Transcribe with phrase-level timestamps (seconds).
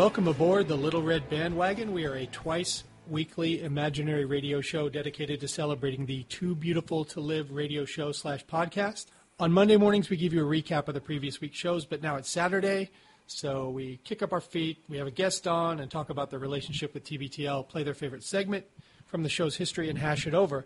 [0.00, 1.92] Welcome aboard the Little Red Bandwagon.
[1.92, 7.20] We are a twice weekly imaginary radio show dedicated to celebrating the Too Beautiful to
[7.20, 9.08] Live radio show slash podcast.
[9.38, 12.16] On Monday mornings, we give you a recap of the previous week's shows, but now
[12.16, 12.88] it's Saturday,
[13.26, 14.78] so we kick up our feet.
[14.88, 18.24] We have a guest on and talk about their relationship with TBTL, play their favorite
[18.24, 18.64] segment
[19.04, 20.64] from the show's history, and hash it over.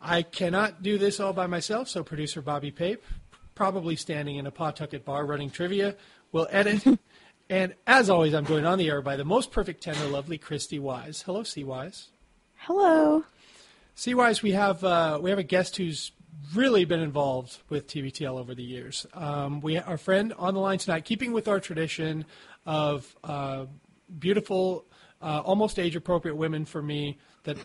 [0.00, 3.04] I cannot do this all by myself, so producer Bobby Pape,
[3.54, 5.94] probably standing in a Pawtucket bar running trivia,
[6.32, 6.98] will edit.
[7.48, 10.78] and as always, I'm joined on the air by the most perfect tender, lovely Christy
[10.78, 11.22] Wise.
[11.22, 12.08] Hello, C Wise.
[12.56, 13.24] Hello.
[13.94, 16.12] C Wise, we have uh, we have a guest who's
[16.54, 19.06] really been involved with TBTL over the years.
[19.14, 22.24] Um, we our friend on the line tonight, keeping with our tradition
[22.64, 23.66] of uh,
[24.18, 24.84] beautiful,
[25.22, 27.56] uh, almost age appropriate women for me that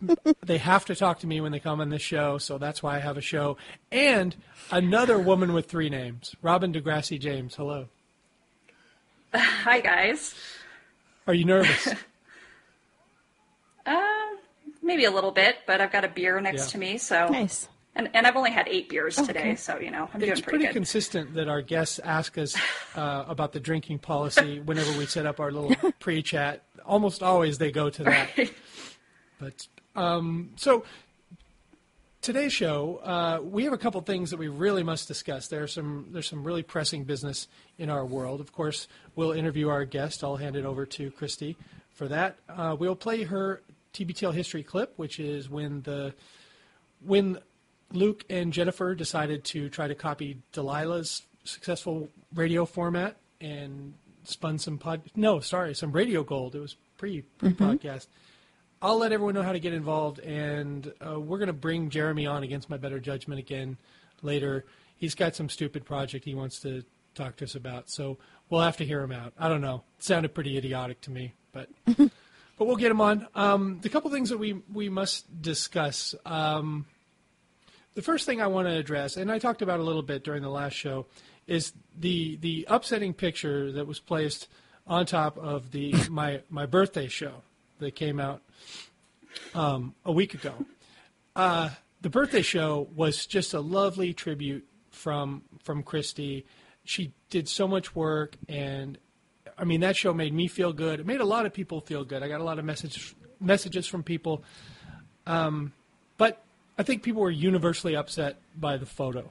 [0.44, 2.96] they have to talk to me when they come on this show, so that's why
[2.96, 3.56] I have a show.
[3.90, 4.36] And
[4.70, 7.54] another woman with three names, Robin DeGrassi James.
[7.54, 7.88] Hello.
[9.34, 10.34] Hi, guys.
[11.26, 11.88] Are you nervous?
[13.86, 14.00] uh,
[14.82, 16.72] maybe a little bit, but I've got a beer next Yeah.
[16.72, 17.68] to me, so Nice.
[17.96, 20.42] And and I've only had eight beers today, so you know I'm it's doing pretty
[20.42, 20.72] pretty good.
[20.74, 22.56] consistent that our guests ask us
[22.96, 26.62] uh, about the drinking policy whenever we set up our little pre-chat.
[26.86, 28.28] Almost always they go to that.
[29.40, 30.84] But um, so
[32.22, 35.48] today's show, uh, we have a couple things that we really must discuss.
[35.48, 38.40] There's some there's some really pressing business in our world.
[38.40, 40.22] Of course, we'll interview our guest.
[40.22, 41.56] I'll hand it over to Christy
[41.92, 42.36] for that.
[42.48, 43.62] Uh, we'll play her
[43.94, 46.14] TBTL history clip, which is when the
[47.04, 47.38] when
[47.92, 54.78] Luke and Jennifer decided to try to copy Delilah's successful radio format and spun some
[54.78, 55.02] pod.
[55.16, 56.54] No, sorry, some radio gold.
[56.54, 58.06] It was pre pre podcast.
[58.82, 62.26] I'll let everyone know how to get involved, and uh, we're going to bring Jeremy
[62.26, 63.76] on against my better judgment again
[64.22, 64.64] later.
[64.96, 66.82] He's got some stupid project he wants to
[67.14, 68.16] talk to us about, so
[68.48, 69.34] we'll have to hear him out.
[69.38, 69.84] I don't know.
[69.98, 72.10] It sounded pretty idiotic to me, but but
[72.58, 73.26] we'll get him on.
[73.34, 76.14] Um, the couple things that we we must discuss.
[76.24, 76.86] Um,
[77.92, 80.42] the first thing I want to address, and I talked about a little bit during
[80.42, 81.04] the last show,
[81.46, 84.48] is the the upsetting picture that was placed
[84.86, 87.42] on top of the my my birthday show
[87.80, 88.42] that came out
[89.54, 90.54] um, a week ago.
[91.34, 91.70] Uh,
[92.00, 96.46] the birthday show was just a lovely tribute from from Christy.
[96.84, 98.98] She did so much work, and
[99.58, 101.00] I mean that show made me feel good.
[101.00, 102.22] It made a lot of people feel good.
[102.22, 104.44] I got a lot of messages messages from people,
[105.26, 105.72] um,
[106.18, 106.42] but
[106.78, 109.30] I think people were universally upset by the photo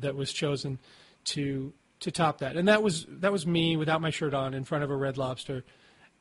[0.00, 0.78] that was chosen
[1.24, 4.64] to to top that, and that was that was me without my shirt on in
[4.64, 5.64] front of a red lobster,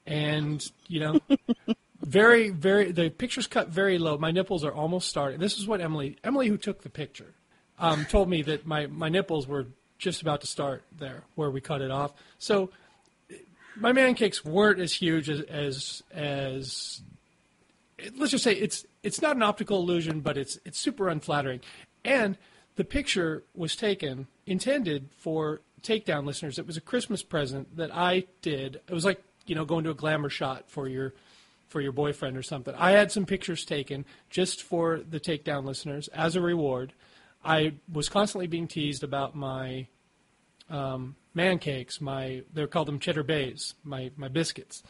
[0.08, 1.20] and you know.
[2.00, 4.18] very very the picture's cut very low.
[4.18, 5.40] My nipples are almost starting.
[5.40, 7.34] This is what emily emily who took the picture
[7.80, 11.62] um, told me that my, my nipples were just about to start there where we
[11.62, 12.14] cut it off.
[12.40, 12.70] So
[13.76, 17.02] my man cakes weren't as huge as as, as
[18.16, 21.62] let's just say it's it's not an optical illusion but it's it's super unflattering.
[22.06, 22.38] And
[22.76, 26.60] the picture was taken intended for takedown listeners.
[26.60, 28.82] It was a christmas present that i did.
[28.88, 31.14] It was like you know going to a glamour shot for your
[31.68, 32.74] for your boyfriend or something.
[32.76, 36.94] I had some pictures taken just for the takedown listeners as a reward.
[37.44, 39.88] I was constantly being teased about my
[40.70, 42.02] um, man cakes.
[42.02, 43.74] My they're called them cheddar bays.
[43.84, 44.84] My my biscuits,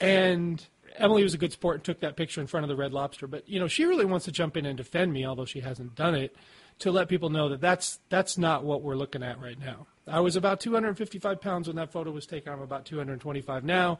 [0.00, 0.64] and
[0.96, 3.26] Emily was a good sport and took that picture in front of the Red Lobster.
[3.26, 5.94] But you know she really wants to jump in and defend me, although she hasn't
[5.94, 6.34] done it,
[6.80, 9.86] to let people know that that's that's not what we're looking at right now.
[10.10, 12.52] I was about 255 pounds when that photo was taken.
[12.52, 13.98] I'm about 225 now.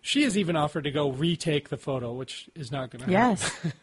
[0.00, 3.38] She has even offered to go retake the photo, which is not going to happen.
[3.38, 3.74] Yes.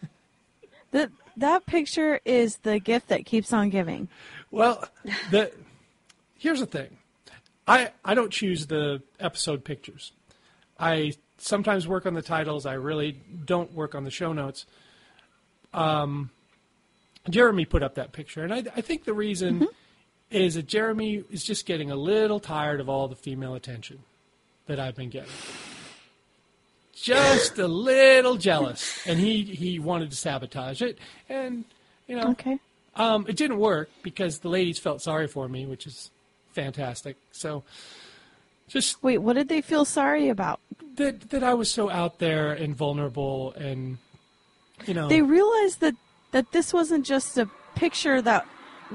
[0.91, 4.07] that that picture is the gift that keeps on giving.
[4.51, 4.83] Well,
[5.31, 5.51] the
[6.37, 6.97] here's the thing.
[7.67, 10.11] I I don't choose the episode pictures.
[10.79, 12.65] I sometimes work on the titles.
[12.65, 14.65] I really don't work on the show notes.
[15.73, 16.29] Um,
[17.29, 19.67] Jeremy put up that picture, and I, I think the reason
[20.31, 23.99] is that Jeremy is just getting a little tired of all the female attention
[24.67, 25.29] that I've been getting.
[26.93, 30.99] Just a little jealous, and he he wanted to sabotage it,
[31.29, 31.65] and
[32.07, 32.29] you know.
[32.31, 32.59] Okay.
[32.95, 36.11] Um, it didn't work because the ladies felt sorry for me, which is
[36.51, 37.15] fantastic.
[37.31, 37.63] So,
[38.67, 40.59] just Wait, what did they feel sorry about?
[40.95, 43.97] that that I was so out there and vulnerable, and
[44.85, 45.95] you know, They realized that
[46.31, 48.45] that this wasn't just a picture that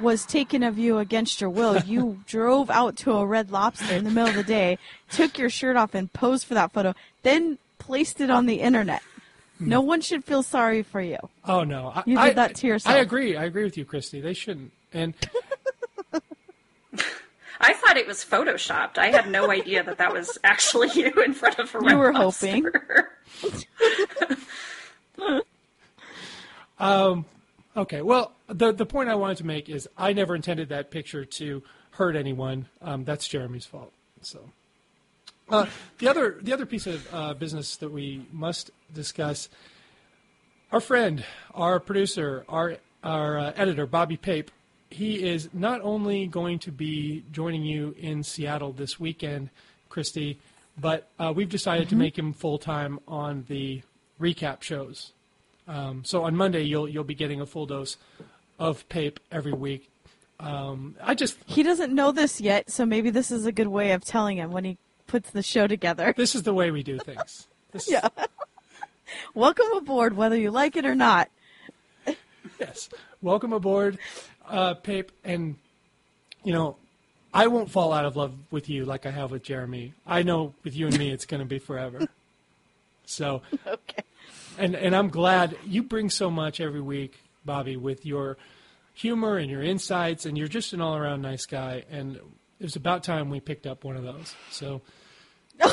[0.01, 1.79] was taken of you against your will.
[1.79, 4.79] You drove out to a Red Lobster in the middle of the day,
[5.11, 9.03] took your shirt off and posed for that photo, then placed it on the internet.
[9.59, 9.69] Hmm.
[9.69, 11.19] No one should feel sorry for you.
[11.45, 12.95] oh no, I, You did I- that to yourself.
[12.95, 13.37] I agree.
[13.37, 14.21] I agree with you, Christy.
[14.21, 14.73] They shouldn't.
[14.93, 15.15] And
[17.59, 18.99] I thought it was photoshopped.
[18.99, 22.13] I had no idea that that was actually you in front of a You were
[22.13, 23.11] Red Lobster.
[23.41, 23.63] hoping.
[26.79, 27.25] Um,
[27.77, 28.01] Okay.
[28.01, 31.63] Well, the the point I wanted to make is I never intended that picture to
[31.91, 32.67] hurt anyone.
[32.81, 33.93] Um, that's Jeremy's fault.
[34.23, 34.51] So,
[35.51, 35.67] uh,
[35.99, 39.49] the other the other piece of uh, business that we must discuss.
[40.73, 41.25] Our friend,
[41.55, 44.51] our producer, our our uh, editor, Bobby Pape,
[44.91, 49.51] he is not only going to be joining you in Seattle this weekend,
[49.89, 50.41] Christy,
[50.79, 53.83] but uh, we've decided to make him full time on the
[54.21, 55.13] recap shows.
[55.69, 57.97] Um, so on Monday, you'll you'll be getting a full dose
[58.59, 59.91] of Pape every week.
[60.39, 63.93] Um, I just He doesn't know this yet, so maybe this is a good way
[63.93, 64.77] of telling him when he
[65.07, 66.15] puts the show together.
[66.17, 67.47] this is the way we do things.
[67.73, 68.09] This, Yeah.
[69.35, 71.29] Welcome aboard, whether you like it or not.
[72.61, 72.89] Yes.
[73.21, 73.99] Welcome aboard,
[74.49, 75.11] uh, Pape.
[75.25, 75.57] And
[76.45, 76.77] you know,
[77.35, 79.95] I won't fall out of love with you like I have with Jeremy.
[80.07, 82.07] I know with you and me, it's going to be forever.
[83.09, 84.03] So, Okay.
[84.59, 88.37] And and I'm glad you bring so much every week, Bobby, with your
[88.95, 91.85] humor and your insights, and you're just an all-around nice guy.
[91.91, 92.23] And it
[92.65, 94.35] was about time we picked up one of those.
[94.51, 94.81] So,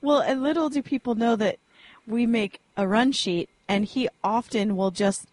[0.00, 1.58] Well, and little do people know that
[2.06, 5.26] we make a run sheet, and he often will just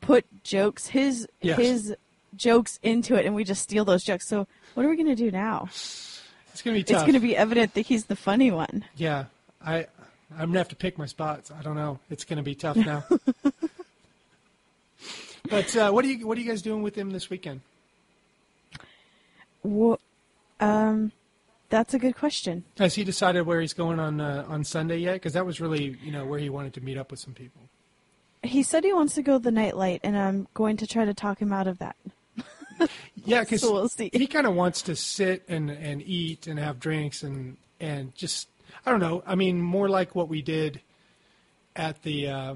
[0.00, 1.58] put jokes, his Yes.
[1.58, 1.96] his
[2.36, 4.26] jokes into it, and we just steal those jokes.
[4.26, 5.68] So, what are we going to do now?
[5.70, 6.96] it's going to be tough.
[6.96, 8.84] It's going to be evident that he's the funny one.
[8.96, 9.26] Yeah,
[9.64, 9.86] I
[10.32, 11.50] I'm gonna have to pick my spots.
[11.50, 11.98] I don't know.
[12.10, 13.04] It's gonna be tough now.
[15.48, 17.60] but uh, what are you what are you guys doing with him this weekend?
[19.62, 20.00] Well,
[20.60, 21.12] um,
[21.68, 22.64] that's a good question.
[22.78, 25.14] Has he decided where he's going on uh, on Sunday yet?
[25.14, 27.62] Because that was really you know where he wanted to meet up with some people.
[28.42, 31.40] He said he wants to go the nightlight, and I'm going to try to talk
[31.40, 31.96] him out of that.
[33.24, 36.78] Yeah, because So we'll he kind of wants to sit and and eat and have
[36.78, 38.48] drinks and and just
[38.86, 39.22] I don't know.
[39.26, 40.80] I mean, more like what we did
[41.74, 42.54] at the uh,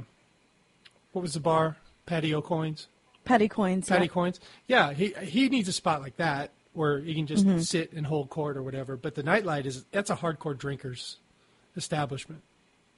[1.12, 1.76] what was the bar?
[2.06, 2.88] Patio Coins.
[3.24, 3.88] Petty coins.
[3.88, 4.08] Patty yeah.
[4.10, 4.40] coins.
[4.66, 7.60] Yeah, he he needs a spot like that where he can just Mm-hmm.
[7.60, 8.96] sit and hold court or whatever.
[8.96, 11.18] But the nightlight is that's a hardcore drinkers
[11.76, 12.42] establishment.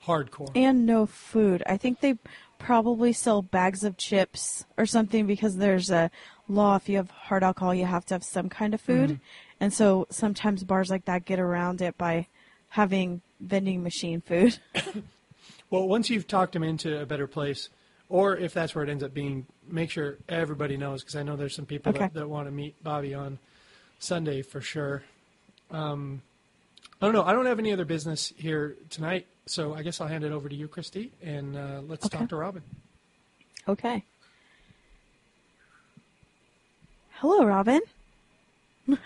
[0.07, 0.51] Hardcore.
[0.57, 1.63] and no food.
[1.67, 2.19] I think they
[2.59, 6.11] probably sell bags of chips or something because there's a
[6.49, 9.11] law if you have hard alcohol you have to have some kind of food.
[9.11, 9.23] Mm-hmm.
[9.61, 12.27] And so sometimes bars like that get around it by
[12.73, 14.59] having vending machine food.
[15.71, 17.71] Well, once you've talked him into a better place,
[18.11, 21.35] or if that's where it ends up being, make sure everybody knows because I know
[21.35, 22.05] there's some people Okay.
[22.05, 23.39] that, that want to meet Bobby on
[23.99, 25.03] Sunday for sure.
[25.71, 26.21] Um,
[27.01, 27.23] I don't know.
[27.25, 30.47] I don't have any other business here tonight, so I guess I'll hand it over
[30.47, 32.19] to you, Christy, and uh, let's Okay.
[32.19, 32.63] talk to Robin.
[33.67, 34.05] okay.
[37.13, 37.81] Hello, Robin.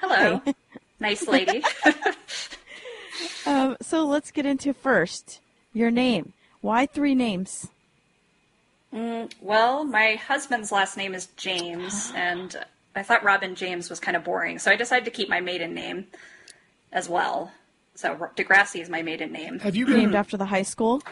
[0.01, 0.43] Hello.
[0.99, 1.63] Nice lady.
[3.47, 5.41] Um, so let's get into first
[5.73, 6.33] your name.
[6.61, 7.69] Why three names?
[9.43, 12.57] well, my husband's last name is James, and
[12.95, 15.75] I thought Robin James was kind of boring, so I decided to keep my maiden
[15.75, 16.07] name
[16.93, 17.53] as well.
[17.95, 19.59] So Degrassi is my maiden name.
[19.61, 21.03] Have you been Named after the high school?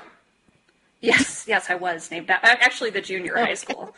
[1.01, 3.95] Yes, yes, I was named a- actually the junior high school.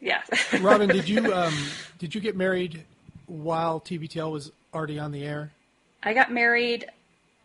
[0.00, 0.22] Yeah.
[0.60, 1.52] Robin, did you um,
[1.98, 2.84] did you get married
[3.26, 5.50] while TBTL was already on the air?
[6.04, 6.86] I got married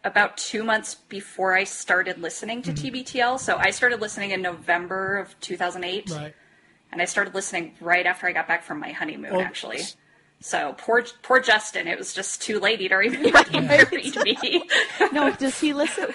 [0.03, 2.87] about two months before I started listening to Mm-hmm.
[2.87, 3.39] TBTL.
[3.39, 6.33] So I started listening in November of 2008, Right.
[6.91, 9.81] and I started listening right after I got back from my honeymoon, Well, actually.
[10.41, 11.87] So poor, poor Justin.
[11.87, 12.81] It was just too late.
[12.81, 14.63] He'd already, he'd already married me.
[15.13, 16.13] No, does he listen?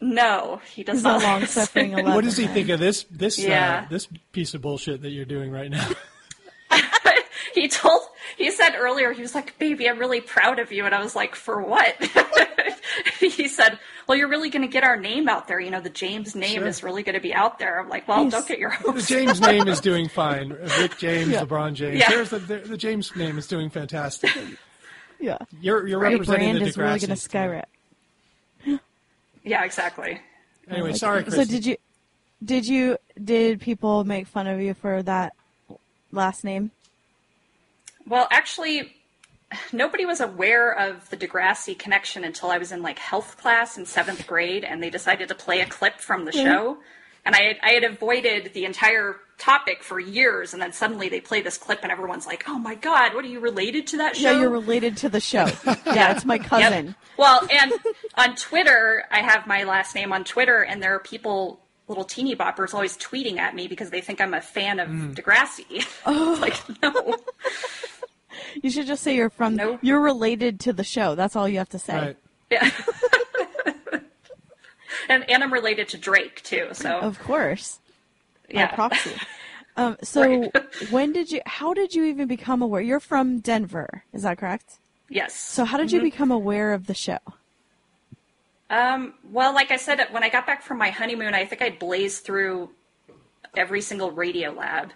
[0.00, 1.22] no, he does He's not.
[1.22, 3.82] long suffering What does he think of this this Yeah.
[3.84, 5.88] uh, this piece of bullshit that you're doing right now?
[7.60, 8.02] he told
[8.36, 11.14] he said earlier he was like baby i'm really proud of you and i was
[11.16, 11.94] like for what
[13.20, 15.90] he said well you're really going to get our name out there you know the
[15.90, 16.66] james name Sure.
[16.66, 19.08] is really going to be out there i'm like well He's- don't get your hopes
[19.08, 20.50] The James name is doing fine.
[20.78, 21.44] Rick James, Yeah.
[21.44, 21.98] LeBron James.
[21.98, 22.08] Yeah.
[22.10, 24.30] There's the, the the James name is doing fantastic.
[25.20, 25.38] Yeah.
[25.60, 27.18] You're you're Your representing brand the is really going to Degrassis.
[27.18, 27.68] skyrocket.
[29.44, 30.20] yeah exactly
[30.70, 31.76] Anyway, Like- sorry, So did you
[32.44, 35.32] did you did people make fun of you for that
[36.12, 36.70] last name?
[38.08, 38.94] Well actually
[39.72, 43.86] nobody was aware of the degrassi connection until i was in like health class in
[43.86, 46.78] seventh grade and they decided to play a clip from the show
[47.24, 51.20] and I had, I had avoided the entire topic for years and then suddenly they
[51.20, 54.16] play this clip and everyone's like oh my god what are you related to that
[54.16, 55.46] show Yeah, you're related to the show.
[55.86, 56.46] Yeah, it's my Yep.
[56.46, 56.94] cousin.
[57.16, 57.72] Well, and
[58.14, 62.36] on Twitter, I have my last name on Twitter, and there are people, little teeny
[62.36, 65.14] boppers, always tweeting at me because they think I'm a fan of mm.
[65.14, 65.84] Degrassi.
[66.06, 66.38] Oh.
[66.40, 66.92] Like, no.
[68.62, 69.56] You should just say you're from.
[69.56, 69.78] No.
[69.82, 71.14] You're related to the show.
[71.14, 71.96] That's all you have to say.
[71.98, 72.16] Right.
[72.50, 72.70] Yeah.
[75.08, 76.68] and and I'm related to Drake too.
[76.72, 77.78] So Of course.
[78.52, 78.74] By yeah.
[78.74, 79.12] proxy.
[79.76, 80.50] Um, so Right.
[80.90, 81.40] when did you?
[81.46, 82.80] How did you even become aware?
[82.80, 84.78] You're from Denver, is that correct?
[85.08, 85.36] yes.
[85.36, 87.18] So how did you become aware of the show?
[88.70, 91.70] Um, well, like I said, when I got back from my honeymoon, I think I
[91.70, 92.70] blazed through
[93.56, 94.90] every single Radio Lab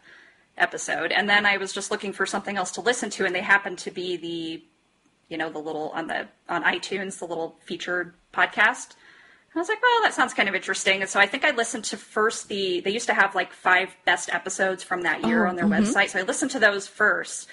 [0.57, 3.41] episode, and then I was just looking for something else to listen to, and they
[3.41, 4.63] happened to be the,
[5.29, 8.95] you know, the little on the on iTunes, the little featured podcast.
[9.55, 11.85] I was like, well, that sounds kind of interesting, and so I think I listened
[11.85, 12.81] to first the.
[12.81, 16.11] They used to have like five best episodes from that year Oh, on their website,
[16.11, 17.49] so I listened to those first.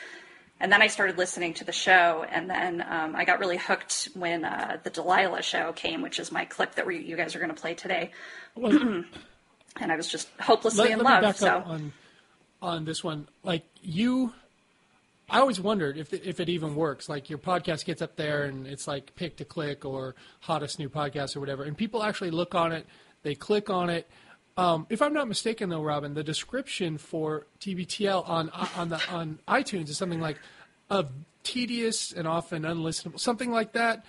[0.61, 4.09] And then I started listening to the show, and then um, I got really hooked
[4.13, 7.39] when uh, the Delilah show came, which is my clip that we, you guys are
[7.39, 8.11] going to play today.
[8.55, 9.05] Well,
[9.77, 11.37] And I was just hopelessly let, in let love.
[11.37, 11.93] So on
[12.61, 13.27] on this one.
[13.43, 14.33] Like you,
[15.29, 17.09] I always wondered if it, if it even works.
[17.09, 20.89] Like your podcast gets up there and it's like pick to click or hottest new
[20.89, 22.85] podcast or whatever, and people actually look on it,
[23.23, 24.07] they click on it.
[24.57, 29.39] Um, if I'm not mistaken, though, Robin, the description for TBTL on on the on
[29.47, 30.37] iTunes is something like
[30.89, 31.05] a
[31.43, 34.05] tedious and often unlistenable, something like that.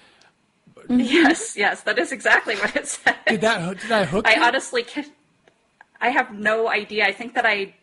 [0.89, 3.17] yes, yes, that is exactly what it said.
[3.29, 4.43] Did that did I hook I you?
[4.43, 5.05] honestly can.
[6.01, 7.07] I have no idea.
[7.07, 7.75] I think that I.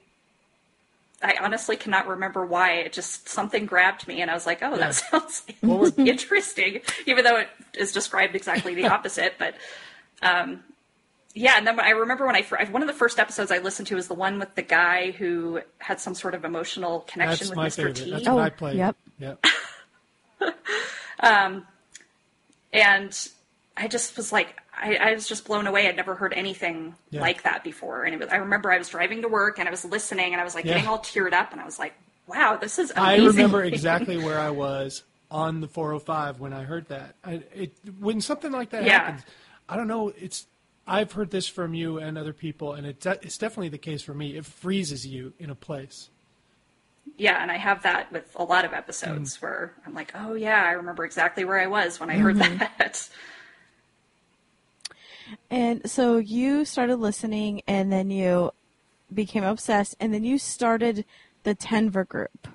[1.24, 2.74] I honestly cannot remember why.
[2.74, 4.78] It just something grabbed me, and I was like, "Oh, Yeah.
[4.92, 4.96] that
[5.62, 9.34] sounds interesting," even though it is described exactly the opposite.
[9.40, 9.56] But,
[10.22, 10.64] um,
[11.34, 11.58] yeah.
[11.58, 14.08] And then I remember when I one of the first episodes I listened to was
[14.08, 17.68] the one with the guy who had some sort of emotional connection That's with my
[17.68, 17.76] Mr.
[17.76, 17.96] favorite.
[17.96, 18.12] T.
[18.12, 18.78] That's Oh, what I played.
[18.78, 18.96] yep.
[19.20, 19.44] Yep.
[22.74, 23.28] and
[23.76, 25.88] I just was like, I, I was just blown away.
[25.88, 27.22] I'd never heard anything Yeah.
[27.22, 28.04] like that before.
[28.04, 30.42] And it was, I remember I was driving to work and I was listening and
[30.42, 30.74] I was like Yeah.
[30.74, 31.94] getting all teared up and I was like,
[32.28, 36.88] wow, this is I remember exactly where I was on the 405 when I heard
[36.90, 37.16] that.
[37.24, 39.00] I, it, when something like that Yeah.
[39.06, 39.26] happens,
[39.68, 40.10] I don't know.
[40.18, 40.46] It's
[40.86, 44.14] I've heard this from you and other people, and it, it's definitely the case for
[44.14, 44.38] me.
[44.38, 46.10] It freezes you in a place.
[47.18, 49.42] Yeah, and I have that with a lot of episodes Mm.
[49.42, 52.58] where I'm like, oh yeah, I remember exactly where I was when I heard Mm-hmm.
[52.60, 53.10] that.
[55.50, 58.52] And so you started listening, and then you
[59.14, 61.06] became obsessed, and then you started
[61.44, 62.48] the Tenver group.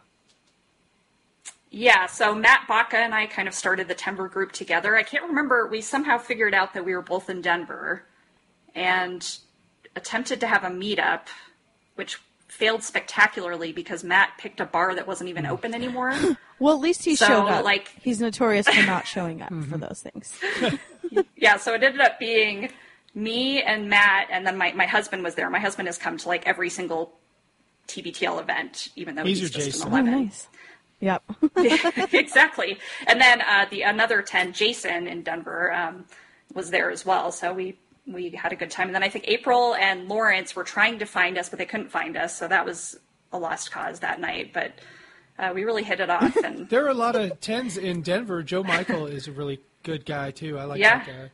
[1.70, 4.94] Yeah, so Matt Baca and I kind of started the Tenver group together.
[4.94, 8.04] I can't remember, we somehow figured out that we were both in Denver
[8.74, 9.38] and
[9.96, 11.28] attempted to have a meetup,
[11.94, 12.20] which
[12.52, 16.14] failed spectacularly because Matt picked a bar that wasn't even open anymore.
[16.58, 17.64] Well, at least he So, showed up.
[17.64, 20.38] like- he's notorious for not showing up for those things.
[21.36, 22.70] yeah, so it ended up being
[23.16, 25.50] me and Matt, and then my, my husband was there.
[25.50, 27.14] My husband has come to like every single
[27.88, 29.88] TBTL event, even though He's he's, just Jason.
[29.88, 30.22] an Oh, 11.
[30.22, 30.48] nice.
[31.00, 31.22] Yep.
[32.12, 32.78] exactly.
[33.08, 36.04] And then uh, the another ten, Jason in Denver, um,
[36.54, 37.32] was there as well.
[37.32, 38.88] So we we had a good time.
[38.88, 41.90] And then I think April and Lawrence were trying to find us, but they couldn't
[41.90, 42.36] find us.
[42.36, 42.98] So that was
[43.32, 44.52] a lost cause that night.
[44.52, 44.72] But
[45.38, 46.36] uh, we really hit it off.
[46.44, 48.42] And There are a lot of tens in Denver.
[48.42, 50.58] Joe Michael is a really good guy too.
[50.58, 50.98] I like Yeah.
[50.98, 51.30] that guy.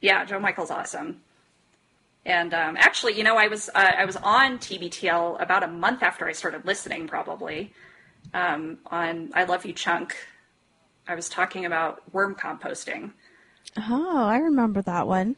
[0.00, 1.20] yeah, Joe Michael's awesome.
[2.24, 6.02] And um, actually, you know, I was uh, I was on TBTL about a month
[6.04, 7.72] after I started listening, probably
[8.32, 10.14] um, on I Love You Chunk.
[11.08, 13.10] I was talking about worm composting.
[13.76, 15.36] Oh, I remember that one.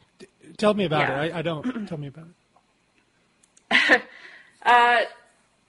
[0.57, 1.23] Tell me about Yeah.
[1.23, 1.35] it.
[1.35, 1.87] I, I don't.
[1.89, 2.27] Tell me about
[3.71, 4.03] it.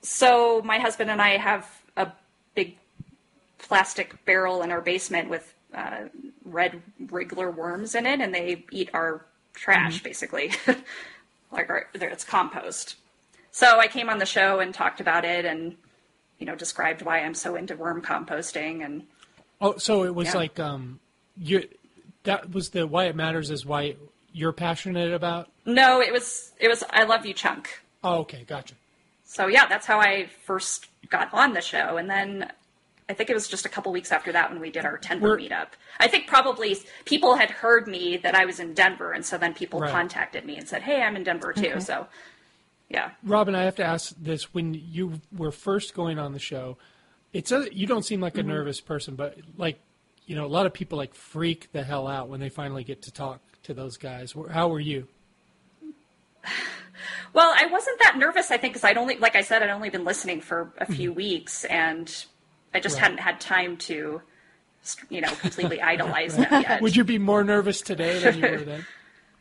[0.06, 2.12] So my husband and I have a
[2.54, 2.78] big
[3.58, 6.04] plastic barrel in our basement with uh,
[6.44, 10.52] red wriggler worms in it, and they eat our trash basically,
[11.50, 12.94] like our, it's compost.
[13.50, 15.76] So I came on the show and talked about it, and
[16.38, 19.02] you know described why I'm so into worm composting, and
[19.60, 20.36] Oh, so it was Yeah.
[20.36, 21.00] like um,
[21.36, 21.66] you.
[22.26, 23.96] That was the why it matters is why
[24.32, 25.48] you're passionate about.
[25.64, 27.82] no, it was it was I love you chunk.
[28.04, 28.74] Oh, okay, gotcha.
[29.24, 32.52] So yeah, that's how I first got on the show, and then
[33.08, 35.30] I think it was just a couple weeks after that when we did our Denver
[35.30, 35.68] We're- meetup.
[35.98, 39.54] I think probably people had heard me that I was in Denver, and so then
[39.54, 39.90] people Right.
[39.90, 41.80] contacted me and said, "Hey, I'm in Denver too." Okay.
[41.80, 42.06] So
[42.88, 46.76] yeah, Robin, I have to ask this: when you were first going on the show,
[47.32, 48.50] it's a, you don't seem like a mm-hmm.
[48.50, 49.80] nervous person, but like
[50.26, 53.02] you know, a lot of people like freak the hell out when they finally get
[53.02, 54.34] to talk to those guys.
[54.50, 55.06] How were you?
[57.32, 59.90] Well, I wasn't that nervous, I think, because I'd only, like I said, I'd only
[59.90, 62.10] been listening for a few weeks, and
[62.72, 63.02] I just Right.
[63.02, 64.22] hadn't had time to,
[65.10, 66.80] you know, completely idolize them yet.
[66.80, 68.86] Would you be more nervous today than you were then?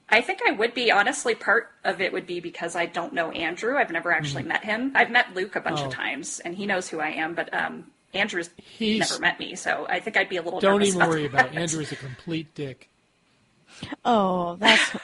[0.10, 0.92] I think I would be.
[0.92, 3.78] Honestly, part of it would be because I don't know Andrew.
[3.78, 4.92] I've never actually met him.
[4.94, 5.86] I've met Luke a bunch Oh.
[5.86, 7.34] of times, and he knows who I am.
[7.34, 7.86] But um,
[8.16, 10.60] Andrew's He's- never met me, so I think I'd be a little.
[10.60, 11.56] Don't nervous even worry about that.
[11.56, 11.62] it.
[11.62, 12.90] Andrew is a complete dick.
[14.04, 14.96] Oh, that's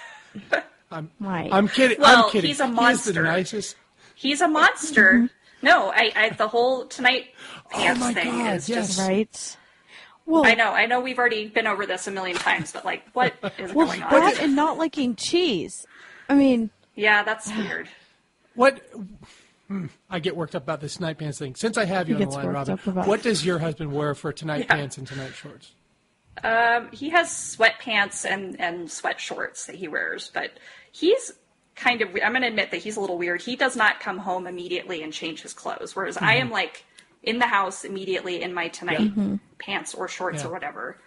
[0.92, 1.50] I'm, right.
[1.52, 2.00] I'm kidding.
[2.00, 2.48] Well, I'm kidding.
[2.50, 3.12] he's a He is monster.
[3.14, 3.76] the nicest.
[4.16, 5.14] He's a monster.
[5.14, 5.26] Mm-hmm.
[5.64, 7.28] No, I, I the whole tonight
[7.70, 8.88] pants Oh my thing God, is yes.
[8.96, 9.00] just.
[9.00, 9.58] right.
[10.26, 11.00] Well, I know, I know.
[11.02, 14.12] We've already been over this a million times, but like, what is well, going on?
[14.12, 15.86] that and not liking cheese.
[16.30, 17.90] I mean, Yeah, that's weird.
[18.56, 18.82] What?
[20.10, 21.56] I get worked up about this night pants thing.
[21.56, 24.32] Since I have you He on the line, Robin, what does your husband wear for
[24.34, 24.76] tonight Yeah.
[24.76, 25.72] pants and tonight shorts?
[26.44, 30.52] Um, he has sweatpants and and sweat shorts that he wears, but
[30.92, 31.34] he's
[31.76, 32.10] kind of.
[32.24, 33.42] I'm going to admit that he's a little weird.
[33.42, 36.42] He does not come home immediately and change his clothes, whereas I Mm-hmm.
[36.42, 36.86] am like
[37.24, 39.12] in the house immediately in my tonight
[39.60, 40.50] pants or shorts Yeah.
[40.50, 40.98] or whatever.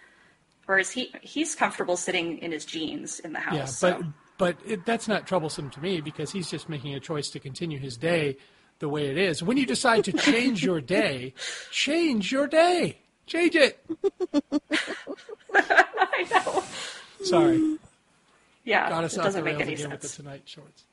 [0.67, 3.55] Whereas he he's comfortable sitting in his jeans in the house.
[3.55, 3.91] Yeah, so.
[3.97, 4.05] but
[4.37, 7.79] but it, that's not troublesome to me because he's just making a choice to continue
[7.79, 8.37] his day
[8.79, 9.41] the way it is.
[9.43, 11.33] When you decide to change your day,
[11.71, 12.97] change your day.
[13.27, 13.83] Change it.
[15.53, 16.63] I know.
[17.23, 17.77] Sorry,
[18.63, 20.17] Yeah, got us it doesn't make any again with the sense.
[20.17, 20.83] tonight shorts.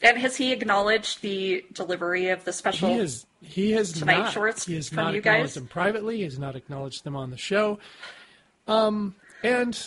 [0.00, 2.88] And has he acknowledged the delivery of the special?
[2.88, 3.26] He is.
[3.40, 4.32] He has Tonight not.
[4.32, 5.54] shorts he has from not you acknowledged guys?
[5.54, 6.18] them privately.
[6.18, 7.78] He has not acknowledged them on the show.
[8.68, 9.80] Um, and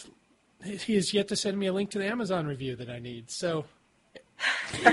[0.63, 3.29] he has yet to send me a link to the Amazon review that I need.
[3.31, 3.65] So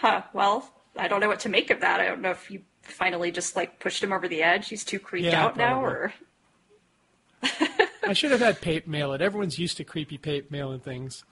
[0.00, 0.22] Huh.
[0.32, 2.00] Well, I don't know what to make of that.
[2.00, 4.68] I don't know if you finally just like pushed him over the edge.
[4.68, 6.12] He's too creeped Yeah, out now, or
[8.06, 9.20] I should have had Pape mail it.
[9.20, 11.24] Everyone's used to creepy Pape mailing things.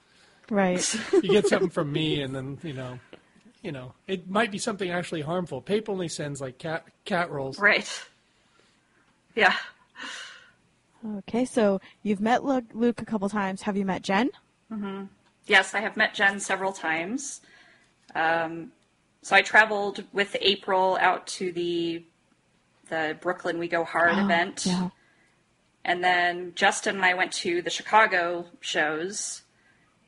[0.51, 0.85] right.
[1.13, 2.99] You get something from me, and then you know,
[3.63, 5.61] you know, it might be something actually harmful.
[5.63, 7.59] Pape only sends like cat cat rolls.
[7.59, 7.89] right?
[9.35, 9.55] Yeah.
[11.19, 13.63] Okay, so you've met Luke, Luke a couple times.
[13.63, 14.31] Have you met Jen?
[14.73, 15.05] Mm-hmm.
[15.47, 17.41] Yes, I have met Jen several times.
[18.15, 18.73] Um,
[19.23, 22.05] so I traveled with April out to the
[22.89, 24.89] the Brooklyn We Go Hard event, Oh, Yeah.
[25.85, 29.43] and then Justin and I went to the Chicago shows.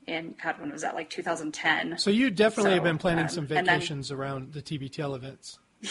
[0.07, 0.95] In God, when was that?
[0.95, 1.99] Like 2010.
[1.99, 5.15] So you definitely So, have been planning um, some and then- vacations around the TBTL
[5.15, 5.59] events.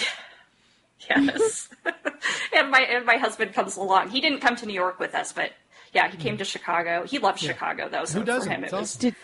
[1.10, 1.70] Yes.
[2.56, 4.10] and my and my husband comes along.
[4.10, 5.52] He didn't come to New York with us, but
[5.94, 7.06] yeah, he came to Chicago.
[7.06, 8.50] He loves Chicago though, so Who doesn't?
[8.50, 9.02] for him it was awesome.
[9.02, 9.16] Did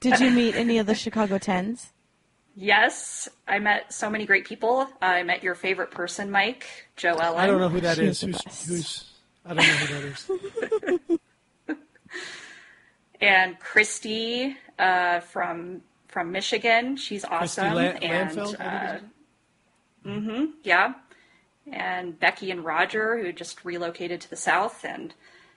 [0.00, 1.92] Did you meet any of the Chicago Tens?
[2.56, 3.28] yes.
[3.46, 4.88] I met so many great people.
[5.00, 7.40] I met your favorite person, Mike, Joe Ellen.
[7.40, 8.40] I don't know who that She's is.
[8.42, 9.04] Who's who's?
[9.44, 11.20] I don't know who that is.
[13.20, 16.96] And Christy uh, from from Michigan.
[16.96, 17.74] She's awesome.
[17.74, 20.94] Lan- and Landfeld, I uh, think hmm yeah.
[21.70, 25.12] And Becky and Roger, who just relocated to the south, and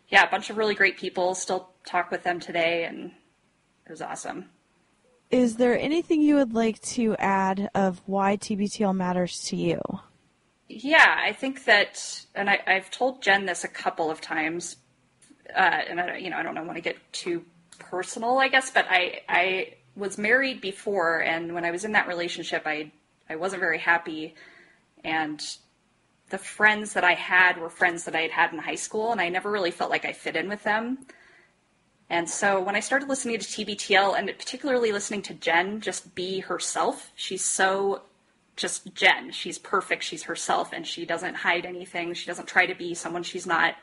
[0.10, 1.36] yeah, a bunch of really great people.
[1.36, 3.12] Still talk with them today, and
[3.86, 4.50] it was awesome.
[5.30, 9.82] Is there anything you would like to add of why TBTL matters to you?
[10.70, 14.78] Yeah, I think that, and I, I've told Jen this a couple of times,
[15.56, 17.44] uh, and I, don't- you know, I don't want to get too
[17.80, 22.08] personal, I guess, but I, I was married before, and when I was in that
[22.08, 22.92] relationship, I,
[23.30, 24.36] I wasn't very happy,
[25.04, 25.44] and
[26.30, 29.20] the friends that I had were friends that I had had in high school, and
[29.22, 31.06] I never really felt like I fit in with them.
[32.14, 36.42] And so when I started listening to TBTL, and particularly listening to Jen just be
[36.42, 38.04] herself, she's so
[38.56, 39.32] just Jen.
[39.32, 40.04] She's perfect.
[40.04, 42.14] She's herself, and she doesn't hide anything.
[42.14, 43.74] She doesn't try to be someone she's not.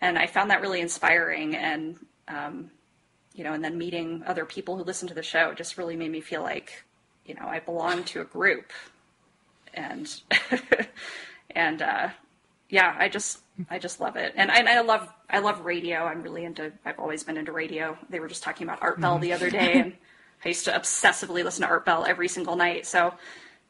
[0.00, 1.56] And I found that really inspiring.
[1.56, 2.70] And um,
[3.34, 6.10] you know, and then meeting other people who listen to the show just really made
[6.10, 6.84] me feel like,
[7.26, 8.72] you know, I belong to a group.
[9.74, 10.10] And
[11.50, 12.08] and uh,
[12.68, 14.34] yeah, I just I just love it.
[14.36, 16.04] And I, and I love I love radio.
[16.04, 16.72] I'm really into.
[16.84, 17.96] I've always been into radio.
[18.10, 19.94] They were just talking about Art Bell the other day, and
[20.44, 22.86] I used to obsessively listen to Art Bell every single night.
[22.86, 23.14] So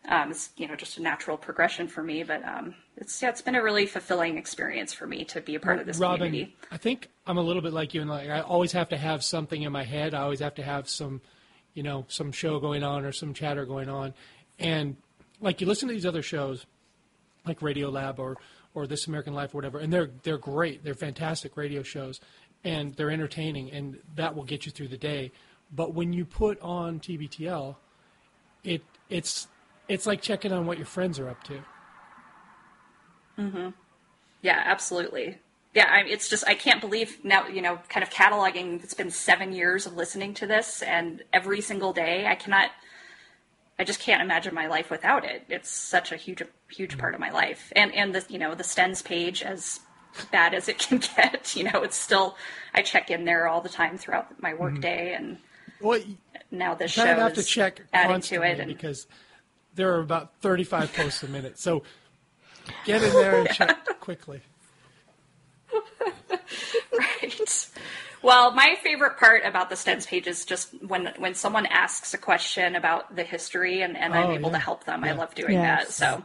[0.08, 2.22] um, it's you know just a natural progression for me.
[2.22, 5.60] But um, it's yeah, it's been a really fulfilling experience for me to be a
[5.60, 6.56] part of this Robin, community.
[6.70, 9.22] I think I'm a little bit like you, and like I always have to have
[9.22, 10.12] something in my head.
[10.12, 11.20] I always have to have some,
[11.74, 14.14] you know, some show going on or some chatter going on,
[14.58, 14.96] and
[15.40, 16.66] like you listen to these other shows,
[17.46, 18.36] like Radio Lab or
[18.74, 20.84] or This American Life or whatever, and they're they're great.
[20.84, 22.20] They're fantastic radio shows,
[22.64, 25.32] and they're entertaining, and that will get you through the day.
[25.74, 27.76] But when you put on TBTL,
[28.64, 29.48] it it's
[29.88, 31.60] it's like checking on what your friends are up to.
[33.38, 33.74] Mhm.
[34.42, 35.38] Yeah, absolutely.
[35.74, 37.46] Yeah, I, it's just I can't believe now.
[37.46, 38.82] You know, kind of cataloging.
[38.82, 42.70] It's been seven years of listening to this, and every single day, I cannot.
[43.78, 45.44] I just can't imagine my life without it.
[45.48, 48.64] It's such a huge, huge part of my life, and and the you know the
[48.64, 49.80] Stens page as
[50.32, 51.54] bad as it can get.
[51.54, 52.36] You know, it's still
[52.74, 54.80] I check in there all the time throughout my work mm-hmm.
[54.80, 55.38] day, and
[55.80, 56.00] Well,
[56.50, 58.60] now this show have to check adding to it.
[58.60, 59.06] And because
[59.74, 61.58] there are about 35 posts a minute.
[61.58, 61.82] So
[62.84, 64.40] get in there and check quickly.
[65.72, 67.17] right.
[68.22, 72.18] Well, my favorite part about the Stens page is just when when someone asks a
[72.18, 74.56] question about the history and, and I'm Oh, able yeah.
[74.58, 75.04] to help them.
[75.04, 75.86] I love doing Yes.
[75.86, 75.92] that.
[75.92, 76.24] So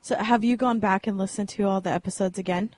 [0.00, 2.70] So have you gone back and listened to all the episodes again?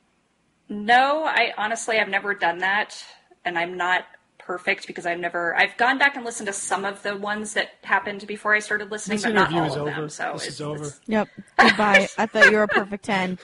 [0.69, 3.03] no, I honestly I've never done that,
[3.45, 4.07] and I'm not
[4.39, 7.71] perfect because I've never I've gone back and listened to some of the ones that
[7.83, 9.91] happened before I started listening, This but not interview all is of over.
[10.03, 10.09] them.
[10.11, 10.75] So this it's, is over.
[10.77, 11.29] it's- Yep.
[11.59, 12.09] Goodbye.
[12.19, 13.39] I thought you were a perfect 10.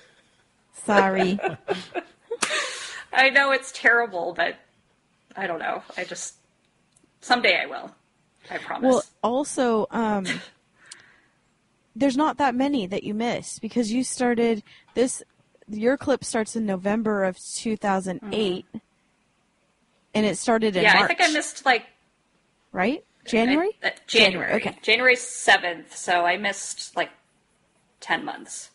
[0.85, 1.38] Sorry.
[3.12, 4.57] I know it's terrible, but
[5.37, 5.83] I don't know.
[5.96, 6.35] I just
[7.20, 7.90] someday I will.
[8.51, 8.88] I promise.
[8.88, 10.27] Well, also, um,
[11.96, 14.62] there's not that many that you miss because you started
[14.94, 15.23] this.
[15.68, 18.66] Your clip starts in November of 2008,
[20.14, 20.87] and it started in Mm-hmm.
[20.87, 21.05] yeah, March.
[21.11, 21.85] I think I missed like
[22.73, 23.70] right January.
[23.83, 24.53] I- uh, January.
[24.55, 24.77] Okay.
[24.83, 25.96] January seventh.
[25.96, 27.11] So I missed like
[28.01, 28.70] ten months.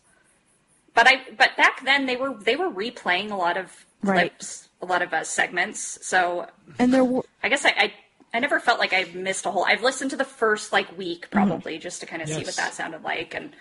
[0.94, 4.30] But I but back then they were they were replaying a lot of Right.
[4.30, 5.98] clips, a lot of uh, segments.
[6.06, 6.46] So
[6.78, 7.92] And there were I guess I, I
[8.34, 9.64] I never felt like I missed a whole.
[9.64, 12.74] I've listened to the first like week probably just to kind of see what that
[12.74, 13.52] sounded like and.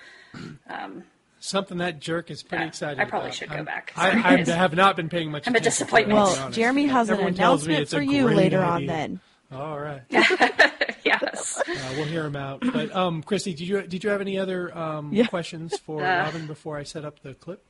[1.39, 2.99] Something that jerk is pretty Yeah, excited.
[2.99, 3.35] I probably about.
[3.35, 3.93] should go I'm- back.
[3.95, 4.47] I, Sorry, I guys.
[4.47, 5.47] have not been paying much.
[5.47, 6.19] I'm a attention to it, disappointment.
[6.19, 6.49] Well.
[6.49, 8.85] Jeremy has an Everyone tells me announcement it's for you great later on.
[8.87, 9.19] Then
[9.51, 11.61] All right, yes.
[11.67, 12.61] uh, we'll hear him out.
[12.73, 15.27] But um, Christy, did you did you have any other um, Yeah.
[15.27, 16.23] questions for Uh.
[16.23, 17.63] Robin before I set up the clip?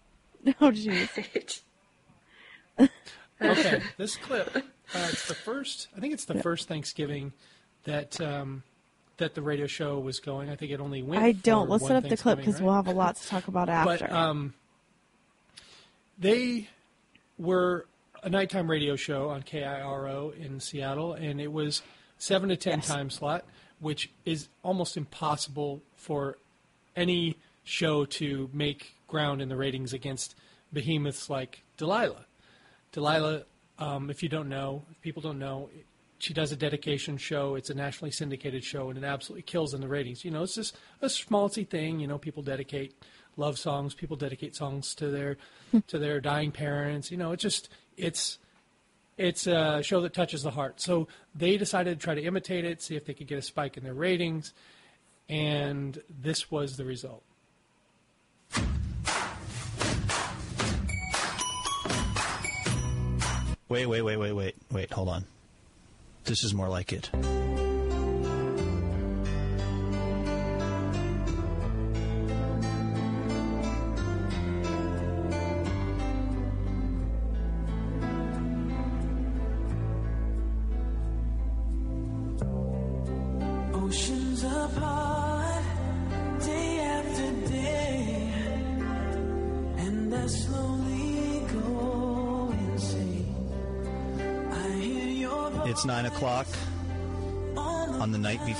[0.46, 1.60] oh jeez.
[3.40, 4.56] Okay, this clip.
[4.56, 4.60] Uh,
[5.12, 5.86] it's the first.
[5.96, 7.32] I think it's the first Thanksgiving
[7.84, 8.64] that um,
[9.18, 10.48] that the radio show was going.
[10.48, 11.22] I think it only went.
[11.22, 11.68] I don't.
[11.68, 12.64] Let's set up the clip because right?
[12.64, 14.06] we'll have a lot to talk about after.
[14.06, 14.54] But um,
[16.18, 16.68] they
[17.38, 17.86] were
[18.22, 21.82] a nighttime radio show on KIRO in Seattle, and it was
[22.18, 22.88] seven to ten Yes.
[22.88, 23.44] time slot,
[23.78, 26.38] which is almost impossible for
[26.96, 30.34] any show to make ground in the ratings against
[30.72, 32.24] behemoths like Delilah.
[32.92, 33.44] Delilah,
[33.78, 35.70] um, if you don't know, if people don't know,
[36.18, 37.54] she does a dedication show.
[37.54, 40.24] It's a nationally syndicated show, and it absolutely kills in the ratings.
[40.24, 42.00] You know, it's just a schmaltzy thing.
[42.00, 42.94] You know, people dedicate
[43.36, 43.94] love songs.
[43.94, 45.36] People dedicate songs to their
[45.86, 47.10] to their dying parents.
[47.10, 48.38] You know, it's just it's
[49.16, 50.80] it's a show that touches the heart.
[50.80, 53.76] So they decided to try to imitate it, see if they could get a spike
[53.76, 54.52] in their ratings,
[55.28, 57.22] and this was the result.
[63.68, 64.90] Wait, wait, wait, wait, wait, wait.
[64.92, 65.24] Hold on.
[66.24, 67.10] This is more like it.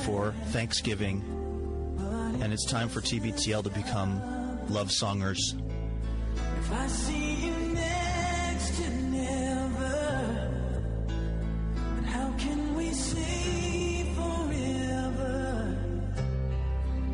[0.08, 1.22] Before Thanksgiving,
[2.40, 4.22] and it's time for TBTL to become
[4.70, 5.38] love songers.
[6.60, 10.50] if I see you next to never.
[11.94, 15.76] But how can we say forever?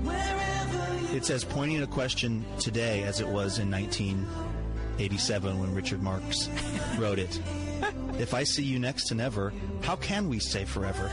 [0.04, 6.48] Wherever It's as poignant a question today as it was in 1987 when Richard Marx
[6.96, 7.40] wrote it.
[8.20, 9.52] If I see you next to never,
[9.82, 11.10] how can we say forever?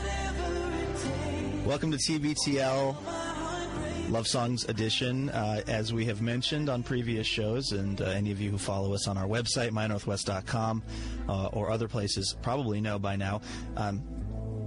[1.64, 2.96] Welcome to TBTL
[4.10, 5.30] Love Songs Edition.
[5.30, 8.92] Uh, as we have mentioned on previous shows, and uh, any of you who follow
[8.94, 10.82] us on our website, mynorthwest.com,
[11.28, 13.40] uh, or other places probably know by now,
[13.76, 14.02] um,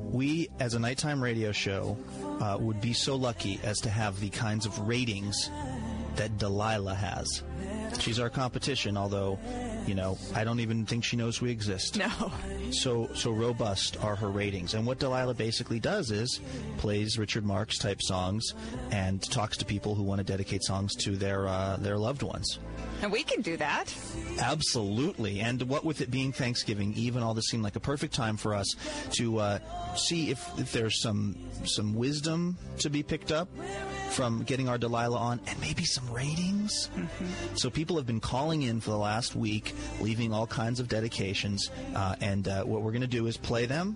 [0.10, 1.98] we, as a nighttime radio show,
[2.40, 5.50] uh, would be so lucky as to have the kinds of ratings
[6.16, 7.44] that Delilah has.
[8.00, 9.38] She's our competition, although,
[9.88, 11.98] you know, I don't even think she knows we exist.
[11.98, 12.32] No.
[12.72, 14.74] So, so robust are her ratings.
[14.74, 16.40] And what Delilah basically does is
[16.78, 18.54] plays Richard Marx type songs
[18.92, 22.60] and talks to people who want to dedicate songs to their uh, their loved ones.
[23.02, 23.94] And we can do that.
[24.40, 25.42] Absolutely.
[25.42, 28.38] And what with it being Thanksgiving Eve and all this seemed like a perfect time
[28.38, 28.76] for us
[29.12, 29.60] to uh,
[29.96, 33.50] see if, if there's some some wisdom to be picked up
[34.12, 36.90] from getting our Delilah on and maybe some ratings.
[37.56, 41.70] So people have been calling in for the last week, leaving all kinds of dedications.
[41.94, 43.96] Uh, and uh, what we're going to do is play them.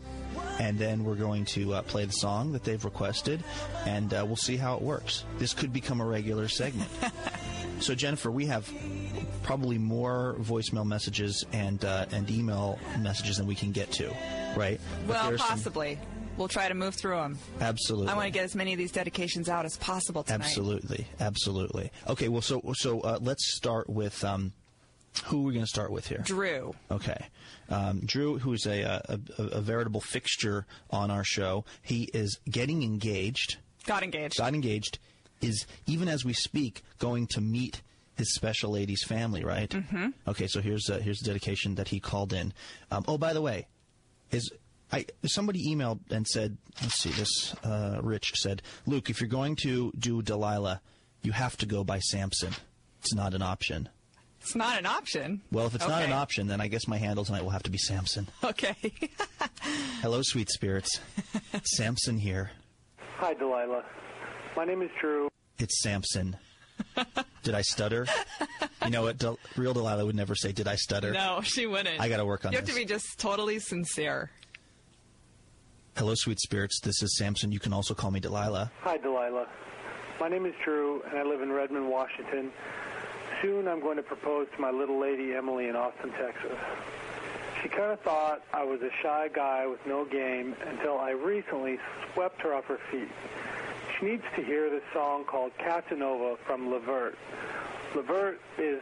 [0.60, 3.44] And then we're going to uh, play the song that they've requested,
[3.86, 5.24] and uh, we'll see how it works.
[5.38, 6.90] This could become a regular segment.
[7.80, 8.70] So Jennifer, we have
[9.44, 14.14] probably more voicemail messages and uh, and email messages than we can get to,
[14.58, 14.82] right?
[15.08, 15.98] Well, there's some- possibly.
[16.40, 17.38] We'll try to move through them.
[17.62, 18.08] Absolutely.
[18.08, 20.46] I want to get as many of these dedications out as possible tonight.
[20.46, 21.92] Absolutely, absolutely.
[22.08, 24.54] Okay, well, so so uh, let's start with um,
[25.26, 26.24] who we're going to start with here.
[26.24, 26.74] Drew.
[26.90, 27.28] Okay,
[27.70, 32.82] um, Drew, who's a, a, a, a veritable fixture on our show, he is getting
[32.82, 33.58] engaged.
[33.86, 34.38] Got engaged.
[34.38, 34.98] Got engaged.
[35.42, 37.82] Is even as we speak going to meet
[38.18, 39.70] his special lady's family, right?
[39.70, 40.08] Mm-hmm.
[40.28, 42.54] Okay, so here's uh, here's the dedication that he called in.
[42.92, 43.68] Um, oh, by the way,
[44.32, 44.52] is
[44.92, 49.56] I somebody emailed and said, let's see, this uh, Rich said, Luke, if you're going
[49.58, 50.82] to do Delilah,
[51.22, 52.54] you have to go by Samson.
[53.02, 53.90] It's not an option.
[54.42, 55.42] It's not an option.
[55.52, 57.70] Well, if it's not an option, then I guess my handle tonight will have to
[57.72, 58.28] be Samson.
[58.44, 58.76] Okay.
[60.02, 61.00] Hello, sweet spirits.
[61.64, 62.52] Samson here.
[63.18, 63.84] Hi, Delilah.
[64.56, 65.28] My name is Drew.
[65.60, 66.38] It's Samson.
[67.44, 68.08] Did I stutter?
[68.86, 69.18] You know what?
[69.18, 72.00] Del- real Delilah would never say, "Did I stutter?" no, she wouldn't.
[72.00, 72.54] I gotta work on this.
[72.54, 72.76] You have this.
[72.76, 74.32] to be just totally sincere.
[75.98, 76.80] Hello, sweet spirits.
[76.80, 77.52] This is Samson.
[77.52, 78.72] You can also call me Delilah.
[78.82, 79.48] Hi, Delilah.
[80.20, 82.52] My name is Drew, and I live in Redmond, Washington.
[83.42, 86.58] Soon I'm going to propose to my little lady Emily in Austin, Texas.
[87.62, 91.78] She kind of thought I was a shy guy with no game until I recently
[92.14, 93.10] swept her off her feet.
[94.00, 97.18] She needs to hear this song called Casanova from Levert.
[97.96, 98.82] Levert is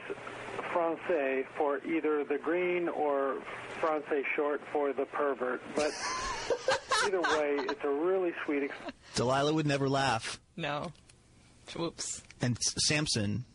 [0.72, 3.38] Francais for either the green or
[3.80, 5.92] Francais short for the pervert, but
[7.06, 8.96] either way, it's a really sweet experience.
[9.16, 10.92] Delilah would never laugh, No.
[11.76, 12.22] Whoops.
[12.42, 13.46] and Samson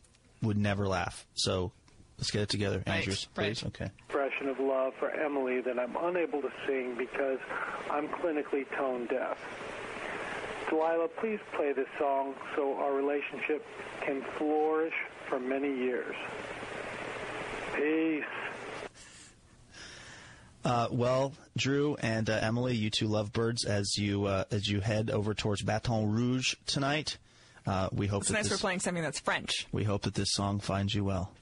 [0.42, 1.26] would never laugh.
[1.34, 1.72] So
[2.18, 3.54] let's get it together, Right, Andrews, right.
[3.56, 3.64] please.
[3.66, 3.90] Okay.
[4.08, 7.38] expression of love for Emily that I'm unable to sing because
[7.90, 9.38] I'm clinically tone deaf.
[10.68, 13.64] Delilah, please play this song so our relationship
[14.00, 14.94] can flourish
[15.28, 16.14] for many years.
[17.74, 18.24] Peace.
[20.64, 25.10] Uh, well, Drew and uh, Emily, you two lovebirds, as you uh, as you head
[25.10, 27.18] over towards Baton Rouge tonight,
[27.66, 29.66] uh, we hope It's that nice this, we're playing something that's French.
[29.72, 31.32] we hope that this song finds you well.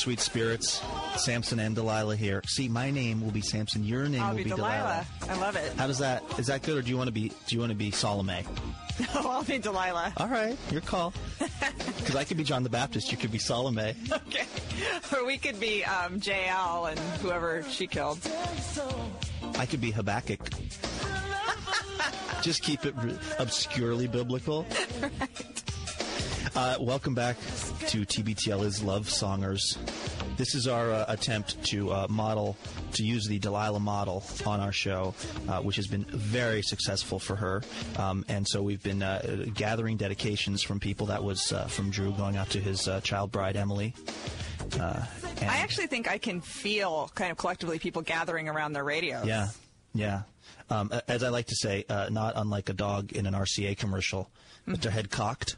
[0.00, 0.82] Sweet spirits.
[1.16, 2.42] Samson and Delilah here.
[2.46, 3.84] See, my name will be Samson.
[3.84, 5.06] Your name I'll will be be Delilah.
[5.28, 5.72] I love it.
[5.76, 6.22] How does that?
[6.38, 7.28] Is that good, or do you want to be?
[7.28, 8.44] Do you want to be Salome?
[9.14, 10.12] Oh, I'll be Delilah.
[10.18, 11.14] All right, your call.
[11.96, 13.10] Because I could be John the Baptist.
[13.12, 13.94] You could be Salome.
[14.12, 14.44] Okay.
[15.16, 18.18] Or we could be um, JL and whoever she killed.
[19.58, 20.40] I could be Habakkuk.
[22.42, 22.94] Just keep it
[23.38, 24.66] obscurely biblical.
[25.02, 25.08] Uh,
[26.60, 27.38] Uh, welcome back
[27.86, 29.78] to TBTL is Love Songers.
[30.36, 32.54] This is our uh, attempt to uh, model,
[32.92, 35.14] to use the Delilah model on our show,
[35.48, 37.62] uh, which has been very successful for her.
[37.96, 41.06] Um, and so we've been uh, gathering dedications from people.
[41.06, 43.94] That was uh, from Drew going out to his uh, child bride, Emily.
[44.78, 45.02] Uh,
[45.40, 49.24] I actually think I can feel kind of collectively people gathering around their radios.
[49.24, 49.48] Yeah,
[49.94, 50.22] yeah.
[50.68, 54.30] Um, as I like to say, uh, not unlike a dog in an RCA commercial,
[54.70, 55.56] with their head cocked,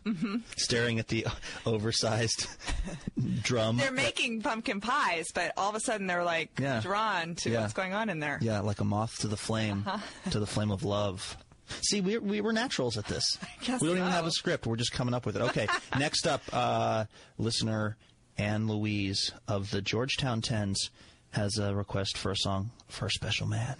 [0.56, 1.26] staring at the
[1.66, 2.46] oversized
[3.42, 3.76] drum.
[3.76, 6.80] They're making pumpkin pies, but all of a sudden they're like Yeah.
[6.80, 7.60] drawn to Yeah.
[7.62, 8.38] what's going on in there.
[8.40, 10.30] yeah, like a moth to the flame, Uh-huh.
[10.30, 11.36] to the flame of love.
[11.82, 13.24] See, we, we were naturals at this.
[13.60, 14.66] we don't even have a script.
[14.66, 15.42] We're just coming up with it.
[15.42, 15.66] Okay,
[15.98, 17.04] next up, uh,
[17.38, 17.96] listener
[18.36, 20.90] Anne Louise of the Georgetown Tens
[21.30, 23.76] has a request for a song for a special man.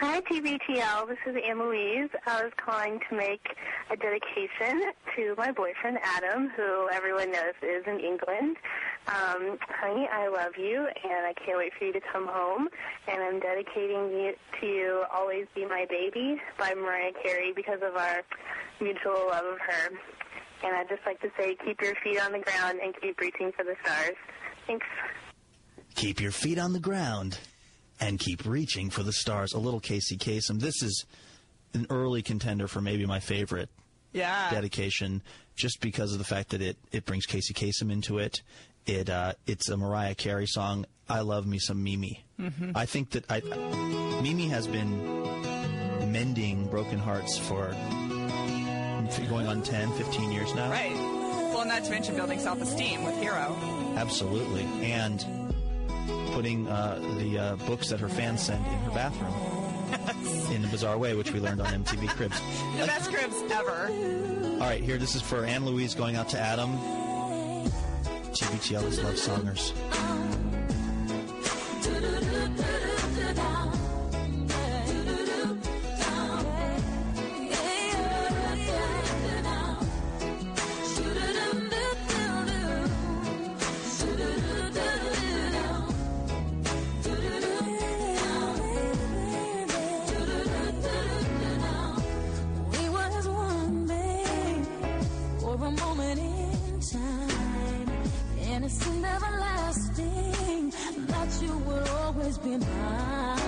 [0.00, 1.08] Hi, TBTL.
[1.08, 2.08] This is Anne Louise.
[2.26, 3.54] I was calling to make
[3.90, 8.56] a dedication to my boyfriend, Adam, who everyone knows is in England.
[9.08, 12.70] Um, honey, I love you, and I can't wait for you to come home.
[13.08, 17.94] And I'm dedicating you to you Always Be My Baby by Mariah Carey because of
[17.94, 18.22] our
[18.80, 19.88] mutual love of her.
[20.64, 23.52] And I'd just like to say, keep your feet on the ground and keep reaching
[23.52, 24.16] for the stars.
[24.66, 24.86] Thanks.
[25.94, 27.38] Keep your feet on the ground
[28.00, 29.52] and keep reaching for the stars.
[29.52, 30.60] A little Casey Kasem.
[30.60, 31.04] This is
[31.74, 33.68] an early contender for maybe my favorite
[34.12, 34.50] Yeah.
[34.50, 35.22] dedication,
[35.56, 38.42] just because of the fact that it, it brings Casey Kasem into it.
[38.86, 40.86] It uh, it's a Mariah Carey song.
[41.08, 42.24] I love me some Mimi.
[42.40, 42.72] Mm-hmm.
[42.74, 43.40] I think that I,
[44.22, 47.68] Mimi has been mending broken hearts for
[49.28, 50.70] going on 10, 15 years now.
[50.70, 50.92] Right.
[51.52, 53.56] Well, not to mention building self-esteem with Hero.
[53.96, 54.62] Absolutely.
[54.82, 55.24] And
[56.32, 59.32] putting uh, the uh, books that her fans send in her bathroom
[60.52, 62.40] in a bizarre way, which we learned on MTV Cribs.
[62.78, 63.88] The best cribs ever.
[64.54, 66.70] All right, here, this is for Anne Louise going out to Adam.
[68.32, 69.72] TBTL is Love Songers.
[101.40, 103.39] You would always be mine.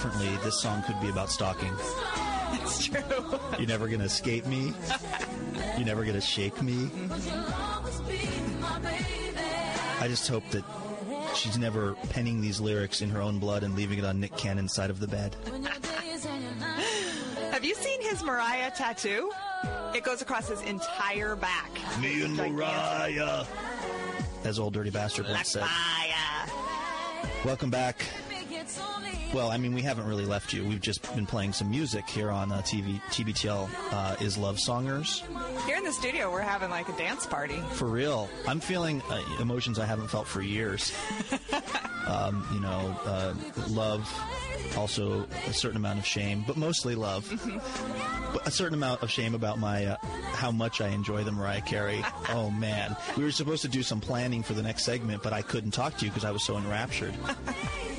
[0.00, 1.70] Differently, this song could be about stalking.
[2.52, 3.02] It's true.
[3.58, 4.72] You're never going to escape me.
[5.76, 6.88] You're never going to shake me.
[7.06, 8.18] 'Cause you'll always be
[8.60, 9.04] my baby.
[10.00, 10.64] I just hope that
[11.34, 14.72] she's never penning these lyrics in her own blood and leaving it on Nick Cannon's
[14.72, 15.36] side of the bed.
[15.50, 17.52] When your days and your nights.
[17.52, 19.30] Have you seen his Mariah tattoo?
[19.94, 21.70] It goes across his entire back.
[22.00, 23.44] Me and Mariah.
[24.44, 25.60] As old dirty bastard once said.
[25.60, 26.48] Mariah.
[27.44, 28.02] Welcome back.
[29.32, 30.64] Well, I mean, we haven't really left you.
[30.64, 33.00] We've just been playing some music here on uh, TV.
[33.10, 35.22] TBTL uh, is Love Songers.
[35.66, 37.62] Here in the studio, we're having like a dance party.
[37.74, 38.28] For real.
[38.48, 40.92] I'm feeling uh, emotions I haven't felt for years.
[42.08, 43.34] um, you know, uh,
[43.68, 44.12] love,
[44.76, 47.30] also a certain amount of shame, but mostly love.
[48.32, 49.96] but a certain amount of shame about my uh,
[50.32, 52.04] how much I enjoy the Mariah Carey.
[52.30, 55.42] oh man, we were supposed to do some planning for the next segment, but I
[55.42, 57.14] couldn't talk to you because I was so enraptured.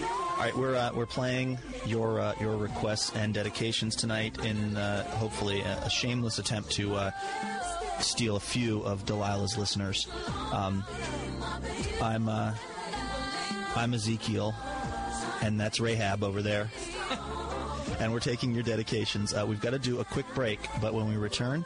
[0.42, 5.04] All right, we're uh, we're playing your uh, your requests and dedications tonight in uh,
[5.18, 7.12] hopefully a, a shameless attempt to uh,
[8.00, 10.08] steal a few of Delilah's listeners.
[10.52, 10.84] Um,
[12.02, 12.56] I'm uh,
[13.76, 14.56] I'm Ezekiel,
[15.44, 16.72] and that's Rahab over there.
[18.00, 19.36] And we're taking your dedications.
[19.36, 21.64] Uh, we've got to do a quick break, but when we return,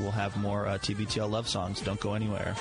[0.00, 1.80] we'll have more TBTL love songs.
[1.80, 2.56] Don't go anywhere.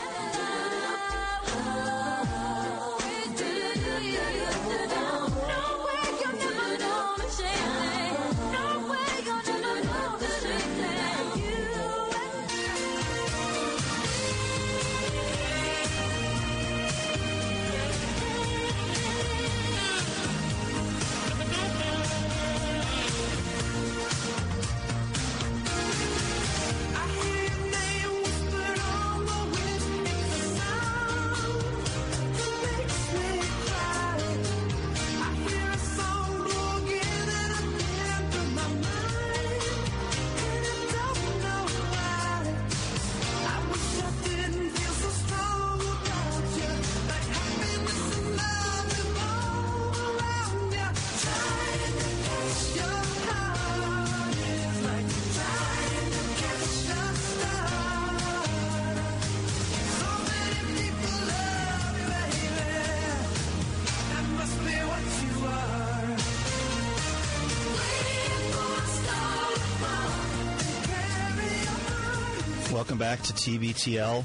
[73.45, 74.23] TBTL.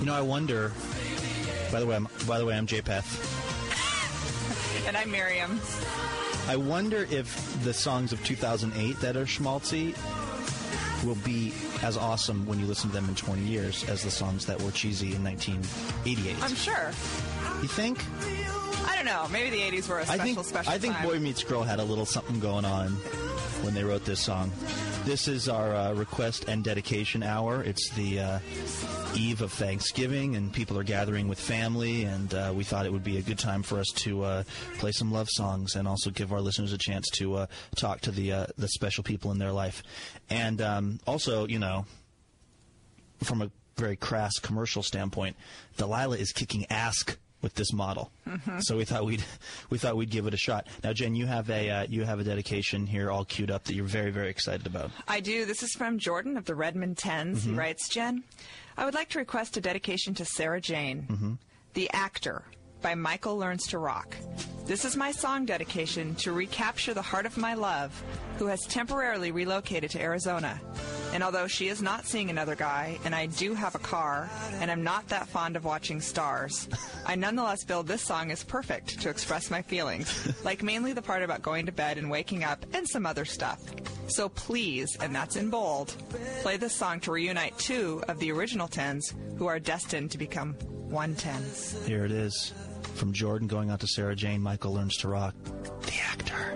[0.00, 0.72] You know, I wonder.
[1.70, 3.42] By the way, I'm, by the way, I'm JPeth.
[4.86, 5.60] And I'm Miriam.
[6.46, 9.96] I wonder if the songs of 2008 that are schmaltzy
[11.06, 14.44] will be as awesome when you listen to them in 20 years as the songs
[14.44, 16.36] that were cheesy in 1988.
[16.42, 16.88] I'm sure.
[17.62, 17.98] you think?
[18.86, 19.26] I don't know.
[19.32, 21.06] Maybe the 80s were a special, I think special I think time.
[21.06, 22.90] Boy Meets Girl had a little something going on
[23.62, 24.52] when they wrote this song.
[25.04, 27.62] This is our uh, request and dedication hour.
[27.62, 28.38] It's the uh,
[29.14, 32.04] eve of Thanksgiving, and people are gathering with family.
[32.04, 34.44] And uh, we thought it would be a good time for us to uh,
[34.78, 37.46] play some love songs and also give our listeners a chance to uh,
[37.76, 39.82] talk to the uh, the special people in their life.
[40.30, 41.84] And um, also, you know,
[43.22, 45.36] from a very crass commercial standpoint,
[45.76, 47.04] Delilah is kicking ass
[47.44, 48.10] with this model.
[48.60, 49.22] So we thought we'd
[49.70, 50.66] we thought we'd give it a shot.
[50.82, 53.74] Now, Jen, you have a uh, you have a dedication here all queued up that
[53.74, 54.90] you're very very excited about.
[55.06, 55.44] I do.
[55.44, 57.36] This is from Jordan of the Redmond 10s.
[57.36, 57.50] Mm-hmm.
[57.50, 58.24] He writes, Jen,
[58.76, 61.32] I would like to request a dedication to Sarah Jane, Mm-hmm.
[61.74, 62.44] The Actor,
[62.84, 64.14] by Michael Learns to Rock.
[64.66, 68.02] This is my song dedication to recapture the heart of my love,
[68.36, 70.60] who has temporarily relocated to Arizona.
[71.14, 74.28] And although she is not seeing another guy, and I do have a car,
[74.60, 76.68] and I'm not that fond of watching stars,
[77.06, 81.22] I nonetheless feel this song is perfect to express my feelings, like mainly the part
[81.22, 83.62] about going to bed and waking up and some other stuff.
[84.08, 85.94] So please, and that's in bold,
[86.42, 90.52] play this song to reunite two of the original tens who are destined to become
[90.90, 91.42] one ten.
[91.86, 92.52] Here it is
[92.94, 94.40] from Jordan going out to Sarah Jane.
[94.40, 95.34] Michael learns to rock.
[95.82, 96.54] The actor.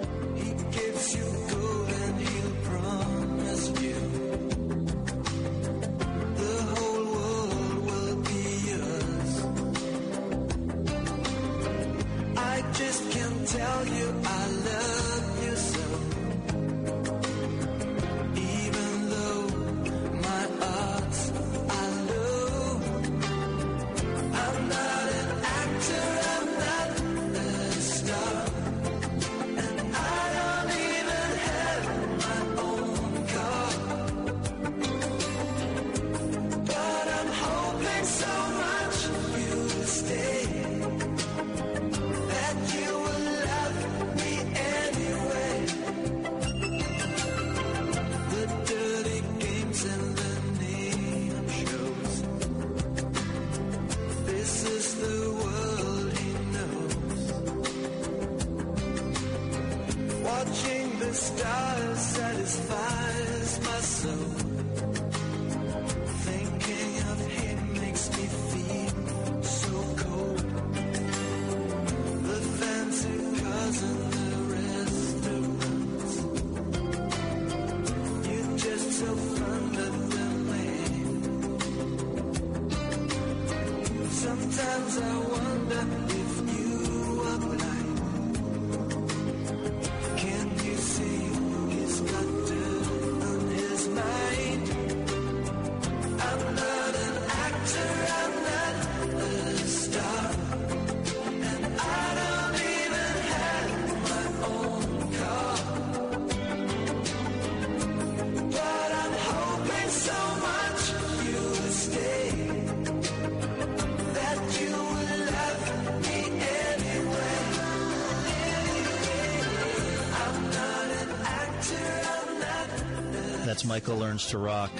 [124.29, 124.71] To Rock.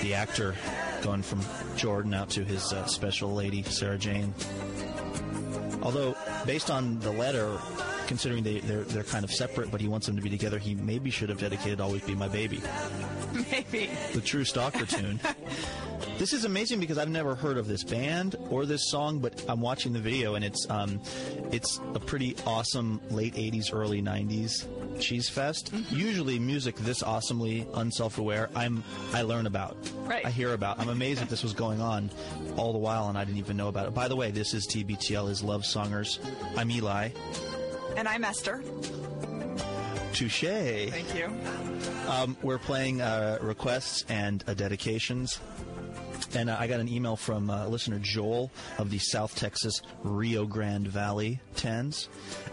[0.00, 0.54] The actor
[1.02, 1.40] going from
[1.76, 4.32] Jordan out to his uh, special lady, Sarah Jane.
[5.82, 6.16] Although,
[6.46, 7.58] based on the letter,
[8.06, 10.76] considering they, they're, they're kind of separate, but he wants them to be together, he
[10.76, 12.62] maybe should have dedicated Always Be My Baby.
[13.50, 13.90] Maybe.
[14.14, 15.20] The true stalker tune.
[16.16, 19.60] This is amazing because I've never heard of this band or this song, but I'm
[19.60, 21.00] watching the video and it's um,
[21.52, 24.66] it's a pretty awesome late '80s, early '90s
[25.00, 25.72] cheese fest.
[25.90, 28.82] Usually, music this awesomely unself-aware, I'm
[29.12, 30.24] I learn about, Right.
[30.26, 30.78] I hear about.
[30.80, 32.10] I'm amazed that this was going on
[32.56, 33.94] all the while and I didn't even know about it.
[33.94, 36.18] By the way, this is TBTL is Love Songers.
[36.56, 37.10] I'm Eli.
[37.96, 38.62] And I'm Esther.
[40.12, 40.40] Touche.
[40.40, 41.32] Thank you.
[42.08, 45.38] Um, we're playing uh, requests and uh, dedications.
[46.34, 50.44] And uh, I got an email from uh, listener Joel of the South Texas Rio
[50.46, 52.08] Grande Valley Tens.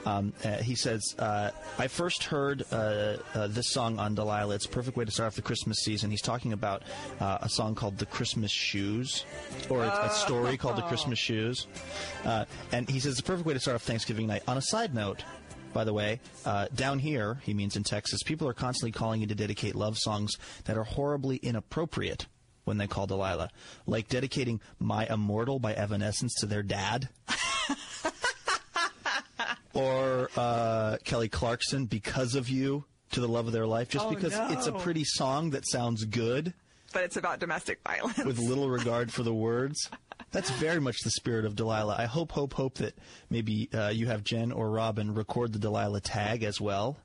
[0.05, 4.55] Um, uh, he says, uh, I first heard uh, uh, this song on Delilah.
[4.55, 6.09] It's a perfect way to start off the Christmas season.
[6.09, 6.83] He's talking about
[7.19, 9.25] uh, a song called The Christmas Shoes,
[9.69, 11.67] or a, a story called The Christmas Shoes.
[12.23, 14.43] Uh, and he says, it's a perfect way to start off Thanksgiving night.
[14.47, 15.23] On a side note,
[15.73, 19.27] by the way, uh, down here, he means in Texas, people are constantly calling you
[19.27, 22.27] to dedicate love songs that are horribly inappropriate
[22.65, 23.49] when they call Delilah.
[23.87, 27.09] Like dedicating My Immortal by Evanescence to their dad.
[29.73, 34.09] or uh, Kelly Clarkson, Because of You, to the love of their life, just Oh,
[34.09, 36.53] because it's a pretty song that sounds good
[36.93, 38.17] But it's about domestic violence.
[38.23, 39.89] with little regard for the words.
[40.31, 41.95] That's very much the spirit of Delilah.
[41.97, 42.97] I hope, hope, hope that
[43.29, 46.97] maybe uh, you have Jen or Robin record the Delilah tag as well,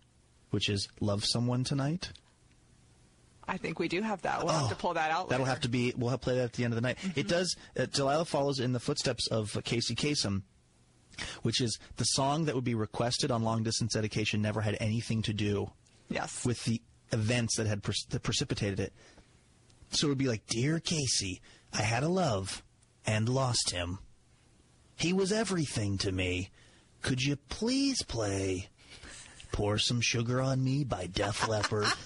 [0.51, 2.11] which is "Love Someone Tonight."
[3.53, 4.45] I think we do have that.
[4.45, 5.27] We'll have to pull that out.
[5.27, 5.51] Oh, That'll later.
[5.55, 5.93] have to be.
[5.97, 6.99] We'll have to play that at the end of the night.
[7.17, 7.57] It does.
[7.77, 10.43] Uh, Delilah follows in the footsteps of uh, Casey Kasem,
[11.43, 14.41] which is the song that would be requested on long distance dedication.
[14.41, 15.71] Never had anything to do
[16.09, 16.45] Yes.
[16.47, 16.81] with the
[17.13, 18.93] events that had pre- that precipitated it.
[19.91, 21.41] So it would be like, Dear Casey,
[21.73, 22.63] I had a love
[23.05, 23.99] and lost him.
[24.95, 26.51] He was everything to me.
[27.03, 28.69] Could you please play
[29.51, 31.87] Pour Some Sugar on Me by Def Leppard?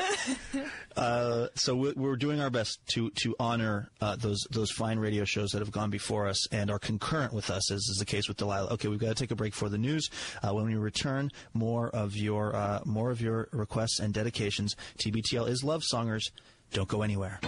[0.96, 5.24] Uh, so we- we're doing our best to to honor uh, those those fine radio
[5.24, 8.26] shows that have gone before us and are concurrent with us, as is the case
[8.28, 8.70] with Delilah.
[8.72, 10.10] Okay, we've got to take a break for the news.
[10.42, 14.74] Uh, when we return, more of your uh, more of your requests and dedications.
[14.98, 16.32] TBTL is love songers.
[16.72, 17.38] Don't go anywhere.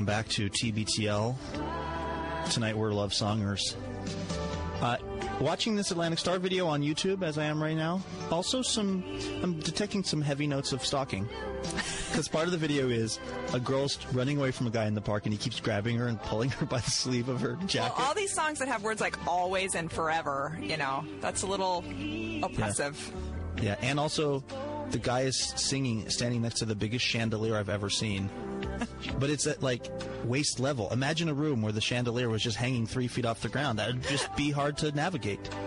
[0.00, 1.36] Welcome back to TBTL.
[2.50, 3.74] Tonight we're love songers.
[4.80, 4.96] Uh,
[5.42, 8.00] watching this Atlantic Starr video on YouTube as I am right now.
[8.30, 9.04] Also, some
[9.42, 11.28] I'm detecting some heavy notes of stalking.
[12.10, 13.20] Because part of the video is
[13.52, 16.08] a girl's running away from a guy in the park, and he keeps grabbing her
[16.08, 18.02] and pulling her by the sleeve of her Well, jacket.
[18.02, 21.84] all these songs that have words like always and forever, you know, that's a little
[22.42, 23.12] oppressive.
[23.62, 24.42] Yeah, and also
[24.90, 28.28] the guy is singing, standing next to the biggest chandelier I've ever seen.
[29.18, 29.90] But it's at like
[30.24, 30.90] waist level.
[30.90, 33.78] Imagine a room where the chandelier was just hanging three feet off the ground.
[33.78, 35.40] That would just be hard to navigate.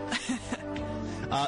[1.32, 1.48] Uh,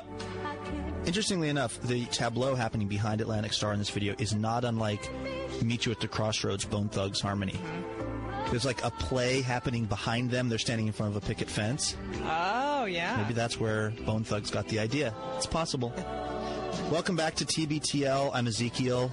[1.06, 5.08] interestingly enough, the tableau happening behind Atlantic Starr in this video is not unlike
[5.62, 7.60] Meet You at the Crossroads Bone Thugs Harmony.
[8.50, 10.50] There's like a play happening behind them.
[10.50, 11.96] They're standing in front of a picket fence.
[12.24, 13.18] Oh, yeah.
[13.18, 15.14] Maybe that's where Bone Thugs got the idea.
[15.38, 15.94] It's possible.
[16.92, 18.32] Welcome back to TBTL.
[18.34, 19.12] I'm Ezekiel.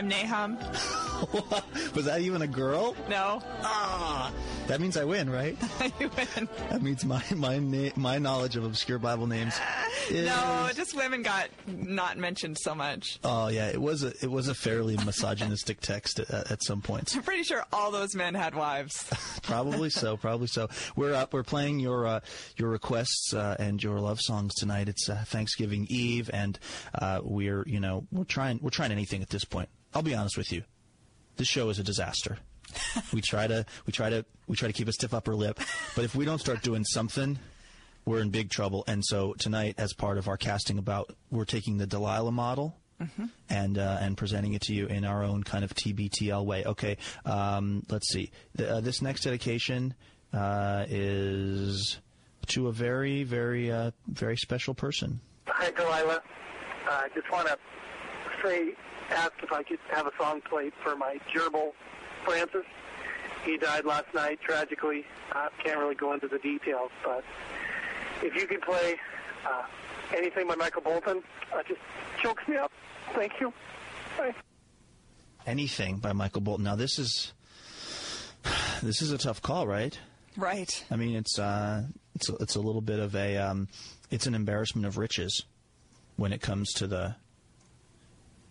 [0.00, 0.56] I'm Nahum.
[1.94, 2.96] Was that even a girl?
[3.10, 3.42] No.
[3.62, 4.32] Ah,
[4.66, 5.58] that means I win, right?
[6.00, 6.48] you win.
[6.70, 9.60] That means my my na- my knowledge of obscure Bible names.
[10.08, 13.18] Is, No, just women got not mentioned so much.
[13.22, 17.14] Oh yeah, it was a it was a fairly misogynistic text at, at some points.
[17.14, 19.04] I'm pretty sure all those men had wives.
[19.42, 20.16] Probably so.
[20.16, 20.70] Probably so.
[20.96, 21.34] We're up.
[21.34, 22.20] We're playing your uh,
[22.56, 24.88] your requests uh, and your love songs tonight.
[24.88, 26.58] It's uh, Thanksgiving Eve, and
[26.94, 29.68] uh, we're you know we're trying we're trying anything at this point.
[29.94, 30.62] I'll be honest with you.
[31.36, 32.38] This show is a disaster.
[33.12, 35.58] we try to we try to we try to keep a stiff upper lip,
[35.96, 37.38] but if we don't start doing something,
[38.04, 38.84] we're in big trouble.
[38.86, 42.76] And so tonight, as part of our casting about, we're taking the Delilah model.
[43.48, 46.64] And uh, and presenting it to you in our own kind of TBTL way.
[46.66, 48.30] Okay, um, let's see.
[48.56, 49.94] The, uh, this next dedication
[50.34, 51.98] uh, is
[52.48, 55.20] to a very, very, uh, very special person.
[55.46, 56.20] Hi, Delilah.
[56.88, 57.56] Uh, I just want to
[58.44, 58.74] say,
[59.10, 61.72] ask if I could have a song played for my gerbil,
[62.24, 62.64] Francis.
[63.44, 65.04] He died last night, tragically.
[65.32, 67.24] I can't really go into the details, but
[68.22, 68.96] if you could play
[69.46, 69.62] uh,
[70.14, 71.80] anything by Michael Bolton, uh, just
[72.22, 72.70] chokes me up.
[73.14, 73.52] Thank you.
[74.18, 74.34] Bye.
[75.46, 76.64] Anything by Michael Bolton.
[76.64, 77.32] Now this is
[78.82, 79.98] this is a tough call, right?
[80.36, 80.84] Right.
[80.90, 81.84] I mean, it's uh,
[82.14, 83.68] it's a, it's a little bit of a um,
[84.10, 85.44] it's an embarrassment of riches
[86.16, 87.16] when it comes to the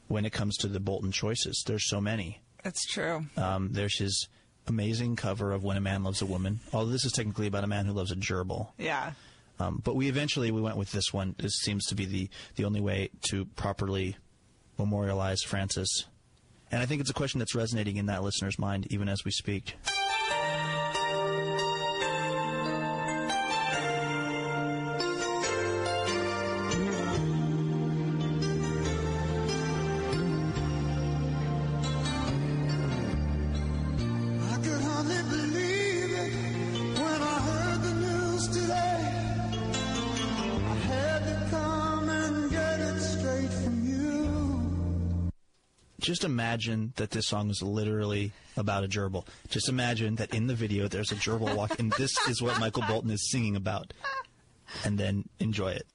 [0.10, 1.64] when it comes to the Bolton choices.
[1.66, 2.42] There's so many.
[2.66, 3.26] It's true.
[3.38, 4.28] Um, there's his
[4.68, 7.68] amazing cover of "When a Man Loves a Woman." Although this is technically about a
[7.68, 8.68] man who loves a gerbil.
[8.78, 9.14] Yeah.
[9.60, 11.36] Um, but we eventually we went with this one.
[11.38, 14.18] This seems to be the the only way to properly
[14.78, 16.06] memorialize Francis.
[16.72, 19.32] And I think it's a question that's resonating in that listener's mind even as we
[19.32, 19.76] speak.
[46.20, 49.26] Just imagine that this song is literally about a gerbil.
[49.48, 52.84] Just imagine that in the video there's a gerbil walk, and this is what Michael
[52.90, 53.94] Bolton is singing about.
[54.84, 55.88] And then enjoy it.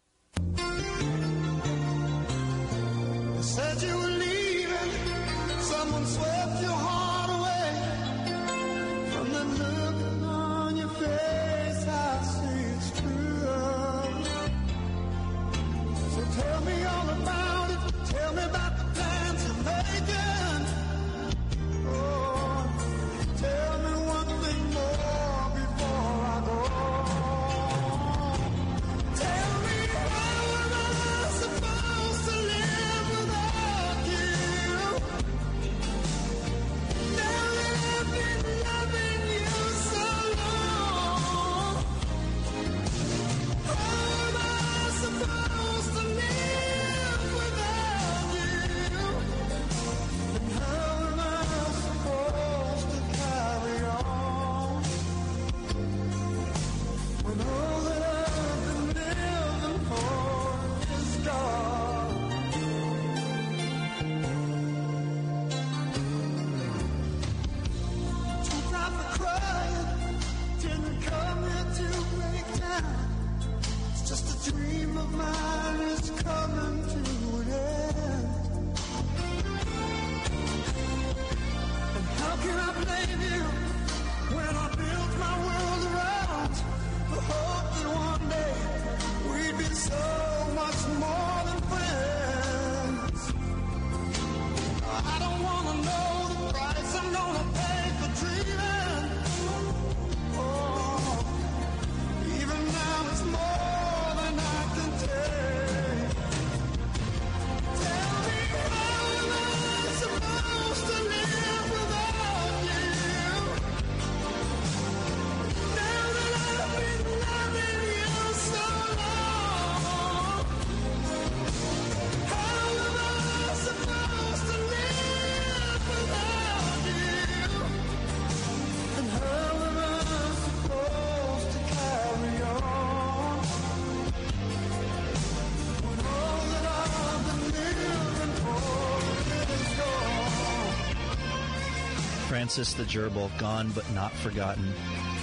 [142.45, 144.71] Francis the gerbil, gone but not forgotten.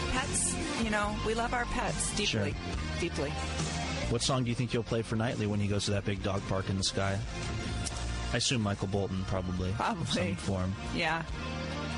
[0.10, 2.56] Pets, you know, we love our pets deeply.
[3.00, 3.30] Deeply.
[4.10, 6.24] What song do you think you'll play for Knightley when he goes to that big
[6.24, 7.20] dog park in the sky?
[8.34, 9.72] I assume Michael Bolton, probably.
[9.74, 10.34] Probably.
[10.34, 10.74] Form.
[10.96, 11.22] Yeah.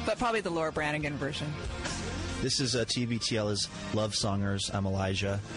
[0.06, 1.48] But probably the Laura Branigan version.
[2.42, 4.76] This is uh, TBTL's Love Songers.
[4.76, 5.40] I'm Elijah.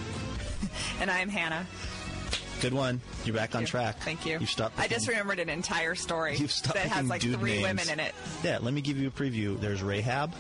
[1.01, 1.67] And I'm Hannah.
[2.61, 3.01] Good one.
[3.25, 3.67] You're back on you.
[3.67, 3.99] track.
[4.01, 4.39] Thank you.
[4.39, 4.79] You've stopped.
[4.79, 7.63] I just remembered an entire story You've stopped that has like three names.
[7.63, 8.15] women in it.
[8.43, 9.61] Yeah, let me give you a preview.
[9.61, 10.35] There's Rahab.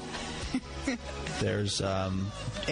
[1.41, 2.31] there's um,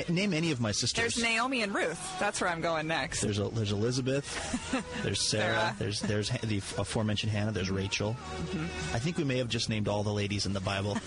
[0.09, 1.15] name any of my sisters.
[1.15, 2.19] There's Naomi and Ruth.
[2.19, 3.21] That's where I'm going next.
[3.21, 4.25] There's a, there's Elizabeth.
[5.03, 5.45] There's Sarah.
[5.45, 5.77] Sarah.
[5.79, 7.53] There's there's the aforementioned Hannah.
[7.53, 8.13] There's Rachel.
[8.15, 8.97] Mm-hmm.
[8.97, 10.97] I think we may have just named all the ladies in the Bible.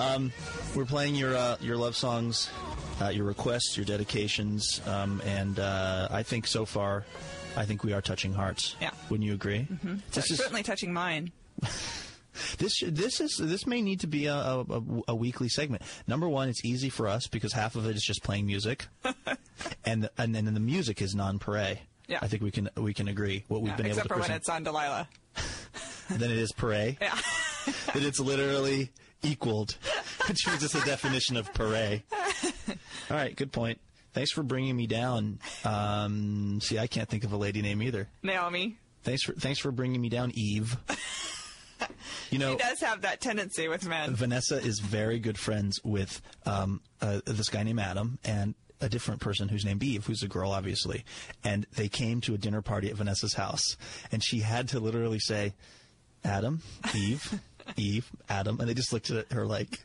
[0.00, 0.32] Um,
[0.74, 2.48] we're playing your uh, your love songs,
[3.00, 7.04] uh, your requests, your dedications, um, and uh, I think so far,
[7.56, 8.76] I think we are touching hearts.
[8.80, 8.90] Yeah.
[9.08, 9.66] Wouldn't you agree?
[9.70, 9.96] Mm-hmm.
[10.12, 11.32] This is Certainly touching mine.
[12.58, 14.64] this should- this is this may need to be a, a,
[15.08, 15.82] a, weekly segment.
[16.06, 18.86] Number one, it's easy for us because half of it is just playing music,
[19.84, 21.78] and and then the music is non-pare.
[22.08, 22.18] Yeah.
[22.22, 24.20] I think we can we can agree what we've Yeah, been able except to for
[24.20, 25.08] when it's on Delilah.
[26.10, 26.96] then it is pare.
[27.00, 27.16] Yeah.
[27.92, 28.90] that it's literally
[29.22, 29.76] equaled,
[30.28, 32.02] which means it's a definition of pare.
[33.10, 33.80] All right, good point.
[34.12, 35.38] Thanks for bringing me down.
[35.64, 38.08] Um, see, I can't think of a lady name either.
[38.22, 38.78] Naomi.
[39.02, 40.76] Thanks for thanks for bringing me down, Eve.
[42.30, 44.14] You know, He does have that tendency with men.
[44.14, 49.20] Vanessa is very good friends with um, uh, this guy named Adam and a different
[49.20, 51.04] person who's named Eve, who's a girl, obviously.
[51.42, 53.76] And they came to a dinner party at Vanessa's house,
[54.12, 55.54] and she had to literally say,
[56.22, 56.62] "Adam,
[56.94, 57.40] Eve,
[57.76, 59.80] Eve, Adam," and they just looked at her like.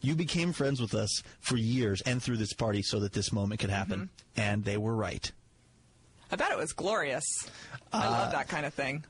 [0.00, 3.60] You became friends with us for years and through this party so that this moment
[3.60, 4.10] could happen.
[4.36, 5.30] And they were right.
[6.32, 7.24] I bet it was glorious.
[7.92, 9.04] I love that kind of thing.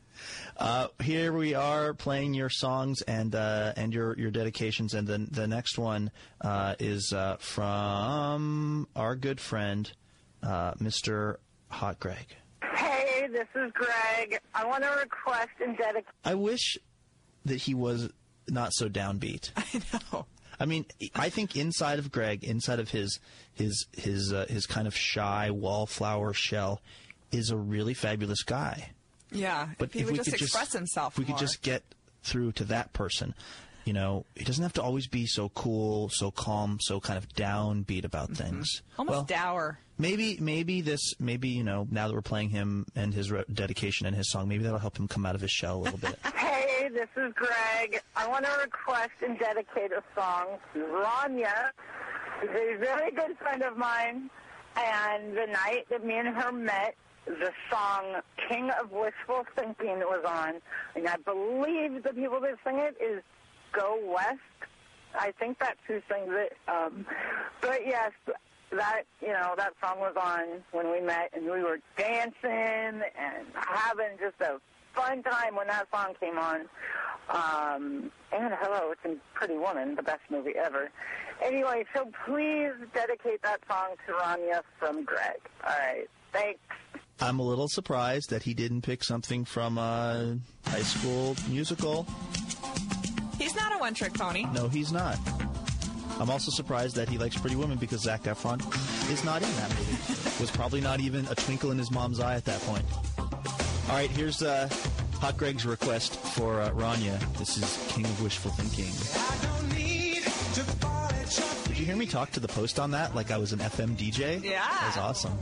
[0.57, 5.29] Uh, here we are playing your songs and uh, and your your dedications, and then
[5.31, 6.11] the next one
[6.41, 9.91] uh, is uh, from our good friend,
[10.43, 11.37] uh, Mr.
[11.69, 12.37] Hot Greg.
[12.75, 14.39] Hey, this is Greg.
[14.55, 16.07] I want to request and dedicate.
[16.25, 16.79] I wish
[17.47, 18.11] that he was
[18.49, 19.51] not so downbeat.
[19.57, 20.27] I know.
[20.61, 20.85] I mean,
[21.15, 23.19] I think inside of Greg, inside of his
[23.55, 26.83] his his uh, his kind of shy wallflower shell,
[27.33, 28.91] is a really fabulous guy.
[29.33, 29.69] Yeah.
[29.79, 31.37] But if he if would just express himself if we more.
[31.37, 31.83] could just get
[32.23, 33.35] through to that person,
[33.85, 37.29] you know, he doesn't have to always be so cool, so calm, so kind of
[37.31, 38.83] downbeat about things.
[38.93, 39.01] Mm-hmm.
[39.01, 39.79] Almost well, dour.
[39.99, 44.07] maybe maybe this maybe you know now that we're playing him and his re- dedication
[44.07, 46.19] and his song, maybe that'll help him come out of his shell a little bit.
[46.93, 48.01] This is Greg.
[48.17, 51.71] I want to request and dedicate a song to Rania,
[52.41, 54.29] who's a very good friend of mine.
[54.77, 60.25] And the night that me and her met, the song King of Wishful Thinking was
[60.27, 60.55] on.
[60.97, 63.23] And I believe the people that sing it is
[63.73, 64.41] Go West.
[65.15, 66.57] I think that's who sings it.
[66.67, 67.07] Um,
[67.61, 68.11] but yes,
[68.73, 73.47] that you know that song was on when we met, and we were dancing and
[73.55, 74.61] having just a
[74.95, 76.61] fun time when that song came on.
[77.29, 80.91] Um, and hello, it's in Pretty Woman, the best movie ever.
[81.43, 85.41] Anyway, so please dedicate that song to Rania from Greg.
[85.65, 86.61] All right, thanks.
[87.21, 92.07] I'm a little surprised that he didn't pick something from a high school musical.
[93.39, 94.47] He's not a one-trick pony.
[94.53, 95.19] No, he's not.
[96.19, 98.61] I'm also surprised that he likes Pretty Woman because Zac Efron
[99.11, 100.41] is not in that movie.
[100.41, 102.85] Was probably not even a twinkle in his mom's eye at that point.
[103.91, 104.69] All right, here's uh,
[105.15, 107.19] Hot Greg's request for uh, Rania.
[107.39, 108.87] This is King of Wishful Thinking.
[111.65, 113.97] Did you hear me talk to the post on that like I was an FM
[113.97, 114.45] DJ?
[114.45, 114.61] Yeah.
[114.61, 115.37] That was awesome.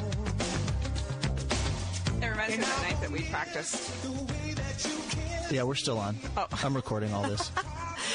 [2.22, 4.06] It reminds me of the night that we practiced.
[5.50, 6.16] Yeah, we're still on.
[6.38, 6.46] Oh.
[6.64, 7.52] I'm recording all this.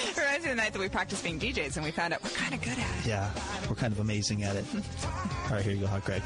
[0.09, 2.23] It reminds me of the night that we practiced being DJs and we found out
[2.23, 3.05] we're kind of good at it.
[3.05, 3.29] Yeah,
[3.69, 4.65] we're kind of amazing at it.
[5.45, 6.23] All right, here you go, Hot Greg.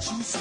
[0.00, 0.39] that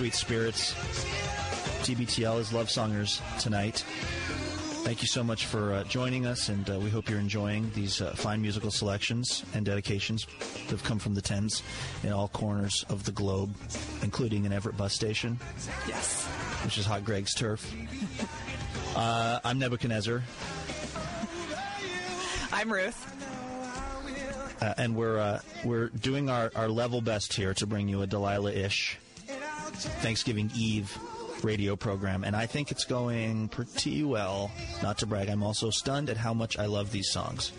[0.00, 0.72] sweet spirits.
[1.84, 3.84] TBTL is Love Songers tonight.
[4.82, 8.00] Thank you so much for uh, joining us, and uh, we hope you're enjoying these
[8.00, 11.62] uh, fine musical selections and dedications that have come from the tens
[12.02, 13.54] in all corners of the globe,
[14.02, 15.38] including an Everett bus station,
[15.86, 16.24] Yes.
[16.64, 17.70] which is Hot Greg's turf.
[18.96, 20.20] Uh, I'm Nebuchadnezzar,
[22.52, 24.58] I'm Ruth.
[24.62, 28.06] uh, and we're uh, we're doing our, our level best here to bring you a
[28.08, 28.98] Delilah-ish
[29.86, 30.96] Thanksgiving Eve
[31.44, 34.50] radio program, and I think it's going pretty well.
[34.82, 37.52] Not to brag, I'm also stunned at how much I love these songs.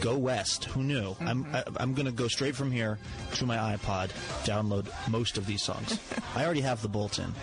[0.00, 0.64] Go West.
[0.66, 1.16] Who knew?
[1.20, 2.98] I'm I, I'm going to go straight from here
[3.34, 4.10] to my iPod,
[4.44, 5.98] download most of these songs.
[6.34, 7.34] I already have the Bolton,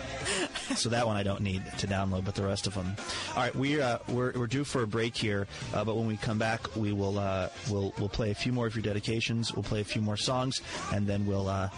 [0.74, 2.96] so that one I don't need to download, but the rest of them.
[3.36, 6.16] All right, we uh, we're we're due for a break here, uh, but when we
[6.16, 9.54] come back, we will uh, we'll we'll play a few more of your dedications.
[9.54, 10.60] We'll play a few more songs,
[10.92, 11.68] and then we'll uh,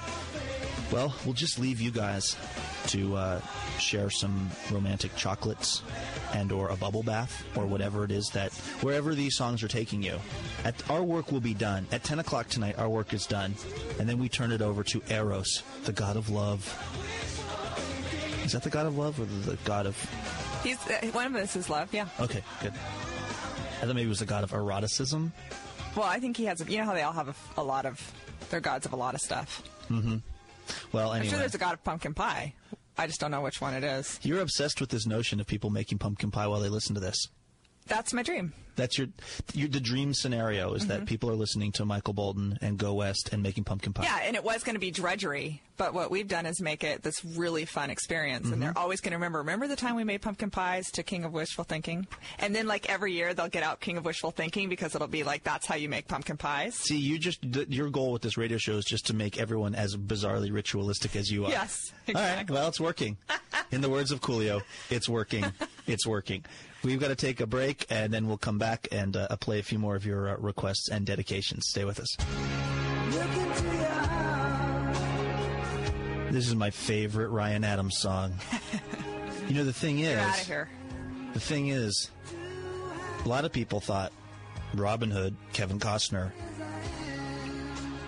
[0.92, 2.36] well we'll just leave you guys
[2.86, 3.40] to uh,
[3.78, 5.82] share some romantic chocolates
[6.34, 10.02] and or a bubble bath or whatever it is that wherever these songs are taking
[10.02, 10.18] you
[10.64, 13.54] at our work will be done at 10 o'clock tonight our work is done
[13.98, 16.60] and then we turn it over to eros the god of love
[18.44, 19.96] is that the god of love or the god of
[20.62, 21.92] He's uh, one of us is love.
[21.94, 22.08] Yeah.
[22.20, 25.32] okay good i thought maybe it was the god of eroticism
[25.96, 26.60] Well, I think he has.
[26.60, 27.98] A, you know how they all have a, a lot of.
[28.48, 29.60] They're gods of a lot of stuff.
[30.92, 32.54] Well I'm sure there's a god of pumpkin pie.
[32.98, 34.20] I just don't know which one it is.
[34.22, 37.28] you're obsessed with this notion of people making pumpkin pie while they listen to this
[37.86, 38.52] That's my dream.
[38.76, 39.08] That's your,
[39.52, 40.88] your the dream scenario is Mm-hmm.
[41.00, 44.04] that people are listening to Michael Bolton and Go West and making pumpkin pie.
[44.04, 47.02] Yeah, and it was going to be drudgery, but what we've done is make it
[47.02, 48.44] this really fun experience.
[48.46, 48.62] And Mm-hmm.
[48.62, 49.40] they're always going to remember.
[49.40, 52.06] Remember the time we made pumpkin pies to King of Wishful Thinking?
[52.38, 55.24] And then, like every year, they'll get out King of Wishful Thinking because it'll be
[55.24, 56.74] like that's how you make pumpkin pies.
[56.76, 59.74] See, you just th- your goal with this radio show is just to make everyone
[59.74, 61.50] as bizarrely ritualistic as you are.
[61.50, 62.20] Yes, All right.
[62.22, 62.54] exactly.
[62.54, 63.18] Well, it's working.
[63.72, 65.44] In the words of Coolio, it's working.
[65.86, 66.44] It's working.
[66.82, 69.62] We've got to take a break, and then we'll come back and uh, play a
[69.62, 71.66] few more of your uh, requests and dedications.
[71.68, 72.16] Stay with us.
[76.30, 78.34] This is my favorite Ryan Adams song.
[79.50, 80.68] You know, the thing is, Get out of here.
[81.32, 82.08] The thing is,
[83.24, 84.12] a lot of people thought
[84.74, 86.30] Robin Hood, Kevin Costner,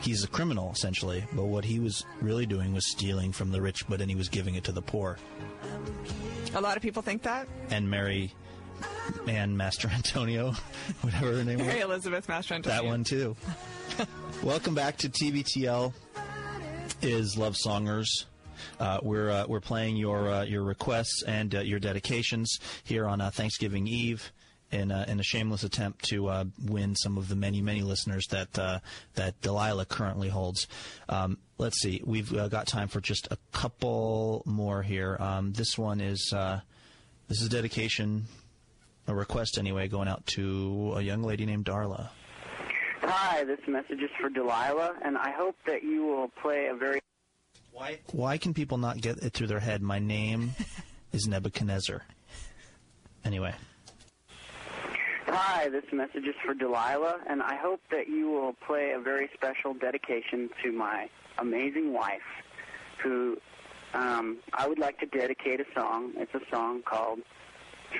[0.02, 3.86] he's a criminal essentially, but what he was really doing was stealing from the rich,
[3.88, 5.18] but then he was giving it to the poor.
[6.54, 7.48] A lot of people think that.
[7.70, 8.34] And Mary
[9.26, 10.54] Ann Master Antonio,
[11.00, 12.82] whatever her name was, Mary Elizabeth Master Antonio.
[12.82, 13.36] that one too.
[14.42, 15.92] Welcome back to TBTL.
[17.00, 18.26] Is Love Songers.
[18.78, 23.20] Uh, we're uh, we're playing your uh, your requests and uh, your dedications here on
[23.20, 24.32] uh, Thanksgiving Eve
[24.72, 28.26] in uh, in a shameless attempt to uh, win some of the many many listeners
[28.28, 28.80] that uh,
[29.14, 30.66] that Delilah currently holds.
[31.08, 35.16] Um, let's see, we've uh, got time for just a couple more here.
[35.20, 36.60] Um, this one is uh,
[37.28, 38.24] this is dedication,
[39.06, 42.08] a request anyway, going out to a young lady named Darla.
[43.02, 47.00] Hi, this message is for Delilah, and I hope that you will play a very
[47.72, 47.98] Why?
[48.12, 49.82] Why can people not get it through their head?
[49.82, 50.52] My name
[51.12, 52.02] is Nebuchadnezzar.
[53.24, 53.54] Anyway,
[55.26, 59.30] Hi, this message is for Delilah, and I hope that you will play a very
[59.34, 61.08] special dedication to my
[61.38, 62.20] amazing wife,
[63.00, 63.38] who
[63.94, 66.12] um, I would like to dedicate a song.
[66.16, 67.20] It's a song called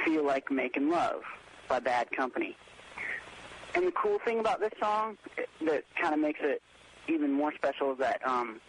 [0.05, 1.23] Feel Like Making Love
[1.69, 2.57] by Bad Company.
[3.77, 5.17] And the cool thing about this song
[5.65, 6.61] that kind of makes it
[7.07, 8.61] even more special is that um,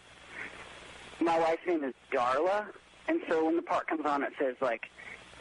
[1.20, 2.66] my wife's name is Darla,
[3.08, 4.82] and so when the part comes on, it says like,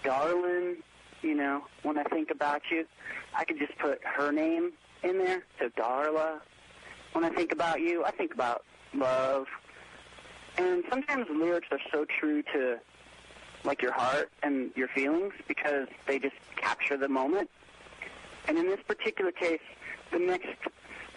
[0.04, 0.78] "Darling,"
[1.24, 1.64] you know.
[1.84, 2.86] When I think about you,
[3.36, 5.44] I could just put her name in there.
[5.60, 6.40] So Darla.
[7.14, 8.64] When I think about you, I think about
[8.94, 9.46] love.
[10.58, 12.80] And sometimes lyrics are so true to
[13.64, 17.50] like your heart and your feelings because they just capture the moment.
[18.48, 19.62] And in this particular case,
[20.12, 20.58] the next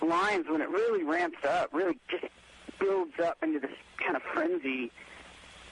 [0.01, 2.25] lines, when it really ramps up, really just
[2.79, 4.93] builds up into this kind of frenzy,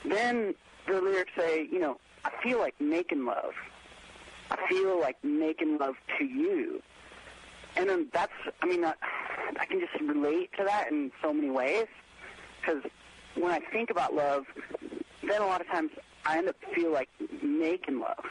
[0.05, 0.55] then
[0.87, 3.53] the lyrics say, you know, I feel like making love.
[4.69, 6.83] Feel like making love to you.
[7.77, 8.33] And then that's,
[8.63, 8.95] I mean, I,
[9.59, 11.87] I can just relate to that in so many ways.
[12.61, 12.83] Because
[13.35, 14.45] when I think about love,
[15.23, 15.91] then a lot of times
[16.25, 17.09] I end up feel like
[17.43, 18.25] making love.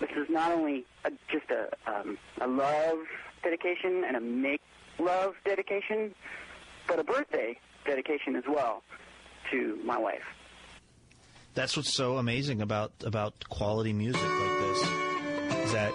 [0.00, 2.98] This is not only a, just a um, a love
[3.42, 4.62] dedication and a make
[4.98, 6.14] love dedication,
[6.88, 8.82] but a birthday dedication as well
[9.50, 10.22] to my wife.
[11.54, 15.09] that's what's so amazing about about quality music like this
[15.72, 15.92] that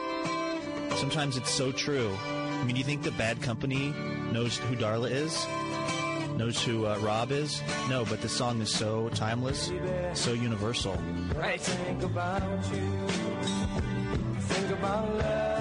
[0.97, 2.15] sometimes it's so true.
[2.23, 3.93] I mean, do you think the Bad Company
[4.32, 5.45] knows who Darla is?
[6.38, 7.61] knows who uh, Rob is?
[7.89, 9.71] No, but the song is so timeless,
[10.13, 10.93] so universal.
[11.36, 11.61] Right.
[11.61, 12.41] Think about
[12.73, 13.07] you.
[14.39, 15.55] Think about love.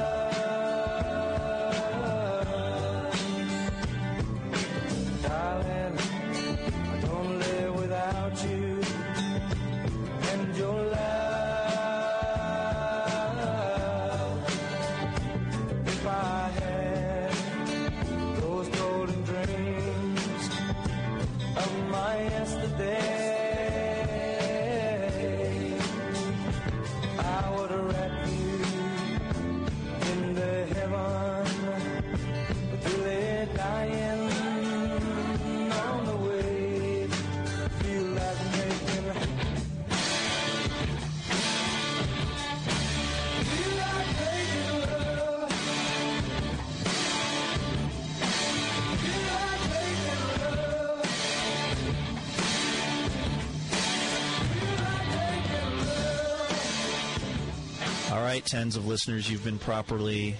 [58.76, 60.36] Of listeners, you've been properly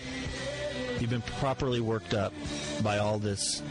[1.01, 2.33] you've been properly worked up
[2.83, 3.63] by all this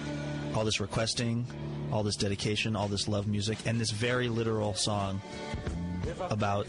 [0.56, 1.46] all this requesting,
[1.92, 5.22] all this dedication, all this love music, and this very literal song
[6.30, 6.68] about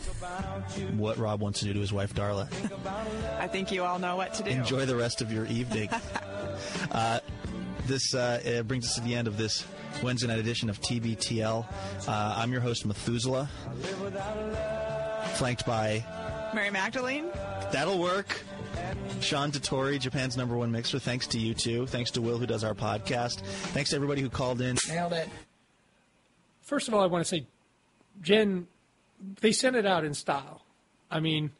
[0.96, 2.48] what Rob wants to do to his wife Darla.
[3.38, 4.50] I think you all know what to do.
[4.50, 5.88] Enjoy the rest of your evening.
[6.90, 7.20] uh,
[7.86, 9.66] this uh, it brings us to the end of this
[10.02, 11.66] Wednesday night edition of TBTL.
[12.08, 13.48] Uh, I'm your host Methuselah,
[15.34, 16.04] flanked by
[16.54, 17.26] Mary Magdalene?
[17.74, 18.40] That'll work.
[19.20, 21.00] Sean Totori, Japan's number one mixer.
[21.00, 21.88] Thanks to you too.
[21.88, 23.40] Thanks to Will, who does our podcast.
[23.72, 24.76] Thanks to everybody who called in.
[24.88, 25.28] Nailed it.
[26.62, 27.48] First of all, I want to say,
[28.22, 28.68] Jen,
[29.40, 30.62] they sent it out in style.
[31.10, 31.50] I mean,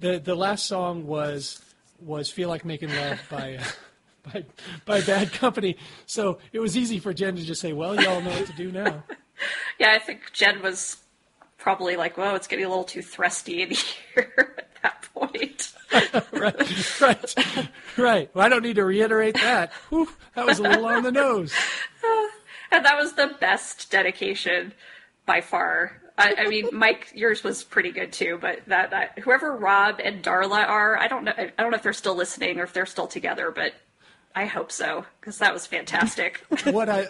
[0.00, 1.62] the the last song was
[1.98, 3.64] was "Feel Like Making Love" by uh,
[4.34, 4.44] by
[4.84, 8.32] by Bad Company, so it was easy for Jen to just say, "Well, y'all know
[8.32, 9.02] what to do now."
[9.80, 10.98] Yeah, I think Jen was
[11.56, 13.70] probably like, "Whoa, it's getting a little too thrusty in
[14.14, 14.64] here."
[15.28, 15.72] Point.
[16.32, 17.36] right, right,
[17.96, 18.30] right.
[18.34, 19.72] Well, I don't need to reiterate that.
[19.90, 21.52] Whew, that was a little on the nose.
[22.70, 24.72] and that was the best dedication
[25.26, 26.00] by far.
[26.16, 28.38] I, I mean, Mike, yours was pretty good too.
[28.40, 31.32] But that, that whoever Rob and Darla are, I don't know.
[31.36, 33.72] I don't know if they're still listening or if they're still together, but
[34.34, 36.44] I hope so because that was fantastic.
[36.64, 37.06] what I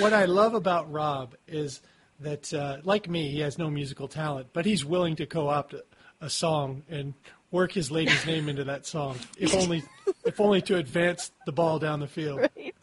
[0.00, 1.80] what I love about Rob is
[2.20, 5.84] that, uh, like me, he has no musical talent, but he's willing to co-opt a,
[6.20, 7.14] a song and
[7.50, 9.82] work his lady's name into that song, if only
[10.24, 12.40] if only to advance the ball down the field.
[12.56, 12.74] Right.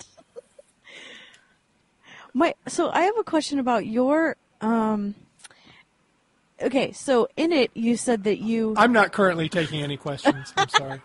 [2.33, 5.15] My so I have a question about your um
[6.61, 10.53] Okay, so in it you said that you I'm not currently taking any questions.
[10.57, 11.01] I'm sorry.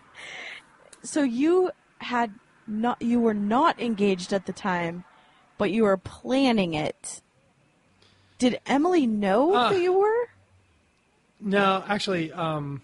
[1.03, 2.31] so you had
[2.67, 5.03] not you were not engaged at the time,
[5.57, 7.21] but you were planning it.
[8.37, 10.29] Did Emily know Uh, who you were?
[11.39, 12.81] No, actually, um,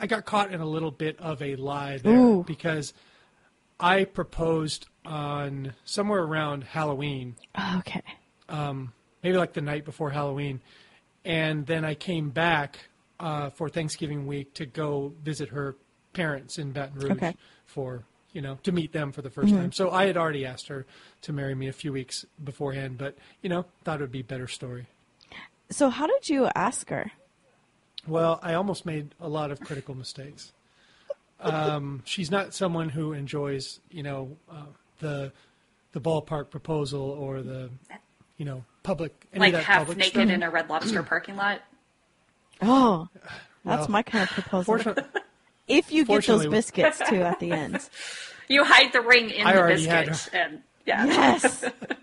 [0.00, 2.44] I got caught in a little bit of a lie there Ooh.
[2.46, 2.92] because
[3.80, 8.02] I proposed on somewhere around Halloween, Oh, okay.
[9.22, 10.60] maybe like the night before Halloween,
[11.24, 12.78] and then I came back
[13.20, 15.76] uh, for Thanksgiving week to go visit her
[16.12, 17.36] parents in Baton Rouge Okay.
[17.66, 19.72] for you know to meet them for the 1st time.
[19.72, 20.86] So I had already asked her
[21.22, 24.24] to marry me a few weeks beforehand, but you know thought it would be a
[24.24, 24.86] better story.
[25.70, 27.10] So how did you ask her?
[28.06, 30.52] Well, I almost made a lot of critical mistakes.
[31.40, 34.66] Um, she's not someone who enjoys, you know, uh,
[35.00, 35.32] the
[35.92, 37.68] the ballpark proposal or the,
[38.38, 40.30] you know, public any like of that half public naked stuff.
[40.30, 41.60] in a Red Lobster parking lot.
[42.60, 43.08] Oh,
[43.64, 44.64] that's Well, my kind of proposal.
[44.64, 45.04] Fortunately,
[45.68, 47.88] if you get those biscuits too at the end.
[48.48, 51.64] You hide the ring in I the already had biscuit, and yeah, Yes.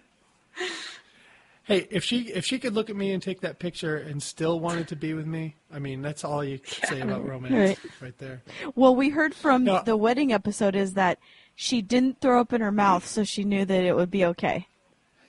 [1.69, 4.59] hey, if she if she could look at me and take that picture and still
[4.59, 8.01] wanted to be with me, I mean, that's all you can say about romance Right.
[8.01, 8.41] right there.
[8.75, 9.81] Well, we heard from No.
[9.85, 11.19] the wedding episode is that
[11.55, 14.67] she didn't throw up in her mouth, so she knew that it would be okay.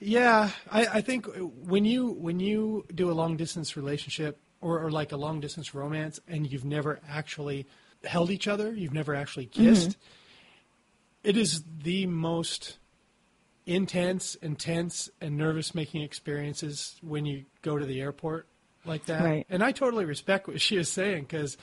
[0.01, 4.91] Yeah, I, I think when you when you do a long distance relationship or, or
[4.91, 7.66] like a long distance romance and you've never actually
[8.05, 11.28] held each other, you've never actually kissed, mm-hmm.
[11.28, 12.78] it is the most
[13.71, 18.47] intense, intense, and nervous making experiences when you go to the airport
[18.85, 19.23] like that.
[19.23, 19.47] Right.
[19.49, 21.57] And I totally respect what she is saying because,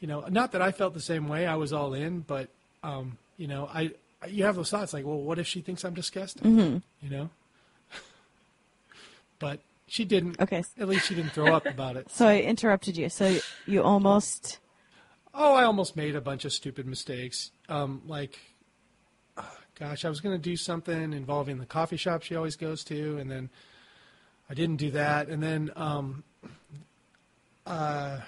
[0.00, 1.46] you know, not that I felt the same way.
[1.46, 2.48] I was all in, but
[2.82, 3.92] um, you know, I
[4.26, 6.82] you have those thoughts like, well, what if she thinks I'm disgusting?
[7.00, 7.30] You know.
[9.38, 10.40] but she didn't.
[10.40, 10.64] Okay.
[10.78, 12.08] At least she didn't throw up about it.
[12.10, 13.08] So I interrupted you.
[13.08, 14.58] So you almost
[15.40, 17.52] Oh, I almost made a bunch of stupid mistakes.
[17.68, 18.40] Um, like,
[19.78, 23.18] gosh, I was going to do something involving the coffee shop she always goes to,
[23.18, 23.50] and then
[24.50, 26.24] I didn't do that, and then um,
[27.66, 28.20] uh,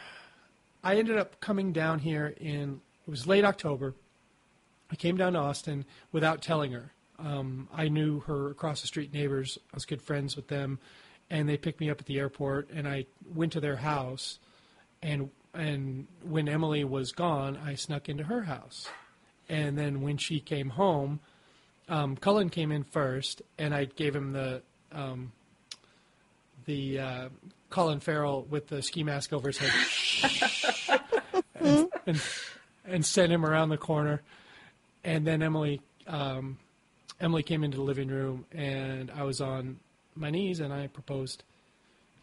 [0.84, 3.94] I ended up coming down here in it was late October.
[4.90, 6.92] I came down to Austin without telling her.
[7.18, 9.59] Um, I knew her across the street neighbors.
[9.72, 10.78] I was good friends with them,
[11.28, 12.70] and they picked me up at the airport.
[12.70, 14.38] And I went to their house,
[15.03, 18.88] and and when Emily was gone, I snuck into her house.
[19.48, 21.20] And then when she came home,
[21.91, 24.62] um, Cullen came in first, and I gave him the
[24.93, 25.32] um,
[26.64, 27.28] the uh,
[27.68, 31.01] Colin Farrell with the ski mask over his head,
[31.57, 32.22] and, and,
[32.86, 34.22] and sent him around the corner.
[35.05, 36.59] And then Emily um,
[37.20, 39.78] Emily came into the living room, and I was on
[40.14, 41.43] my knees, and I proposed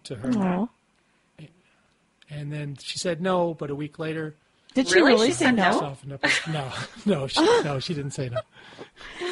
[0.06, 0.32] to her.
[0.32, 0.68] Aw.
[2.30, 4.36] And then she said no, but a week later,
[4.74, 5.14] Did she Really?
[5.14, 5.96] really She say no?
[6.06, 6.16] no?
[6.16, 6.26] up.
[6.50, 6.70] No,
[7.06, 8.42] no, she, no, she didn't say no.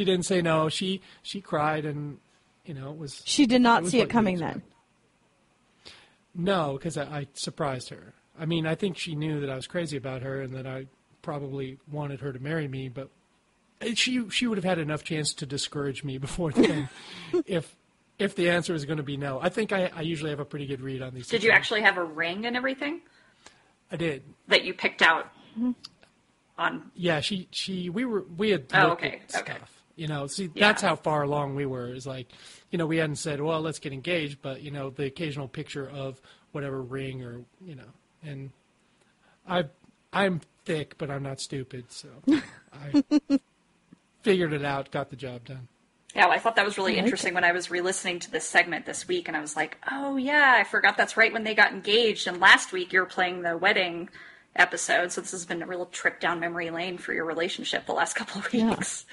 [0.00, 0.70] She didn't say no.
[0.70, 2.16] She she cried, and
[2.64, 4.62] you know it was She did not It see it coming then.
[6.34, 8.14] no because I, I surprised her.
[8.38, 10.86] I mean, I think she knew that I was crazy about her, and that I
[11.20, 13.10] probably wanted her to marry me, but
[13.92, 16.88] she she would have had enough chance to discourage me before then,
[17.44, 17.76] if
[18.18, 19.38] if the answer was going to be no.
[19.38, 21.28] I think I, I usually have a pretty good read on these.
[21.28, 23.02] Did you actually have a ring and everything
[23.92, 24.22] I did.
[24.48, 25.72] that you picked out mm-hmm.
[26.56, 26.90] on?
[26.94, 29.52] Yeah, she she we were we had Oh, okay, at okay.
[29.56, 29.76] stuff.
[30.00, 30.68] You know, see Yeah.
[30.68, 31.92] that's how far along we were.
[31.92, 32.28] Is like,
[32.70, 35.86] you know, we hadn't said, well, let's get engaged, but you know, the occasional picture
[35.90, 36.22] of
[36.52, 37.90] whatever ring or you know,
[38.22, 38.50] and
[39.46, 39.64] I
[40.10, 42.08] I'm thick, but I'm not stupid, so
[42.72, 43.04] I
[44.22, 45.68] figured it out, got the job done.
[46.14, 48.44] Yeah, well, I thought that was really like interesting when I was re-listening to this
[48.44, 51.54] segment this week, and I was like, "Oh yeah, I forgot that's right when they
[51.54, 54.08] got engaged." And last week you were playing the wedding
[54.56, 57.92] episode, so this has been a real trip down memory lane for your relationship the
[57.92, 58.70] last couple of Yeah.
[58.70, 59.06] weeks.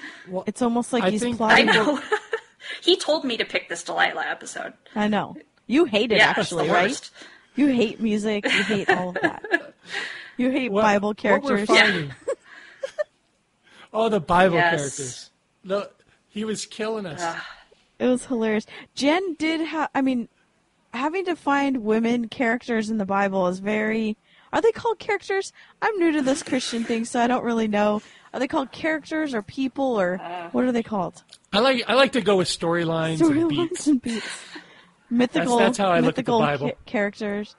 [0.46, 2.02] It's almost like I he's think- I know.
[2.82, 4.74] he told me to pick this Delilah episode.
[4.96, 5.36] I know.
[5.68, 7.10] You hate it Yeah, actually, right?
[7.56, 8.46] You hate music.
[8.46, 9.44] You hate all of that.
[10.40, 11.66] You hate What- Bible What we're characters.
[11.68, 12.14] finding.
[13.94, 14.70] oh, the Bible Yes.
[14.80, 15.30] characters.
[15.64, 15.88] No,
[16.30, 17.36] he was killing us.
[18.00, 18.66] It was hilarious.
[18.94, 19.90] Jen did have.
[19.96, 20.30] I mean,
[20.94, 24.16] having to find women characters in the Bible is very.
[24.54, 25.52] Are they called characters?
[25.82, 28.02] I'm new to this Christian thing, so I don't really know.
[28.34, 31.24] Are they called characters or people or Uh, what are they called?
[31.54, 33.88] I like I like to go with storylines and Storylines beats.
[33.88, 34.28] and beats.
[35.10, 35.58] Mythical.
[35.58, 36.70] that's how I look at the mythical Bible.
[36.70, 37.56] ca- characters.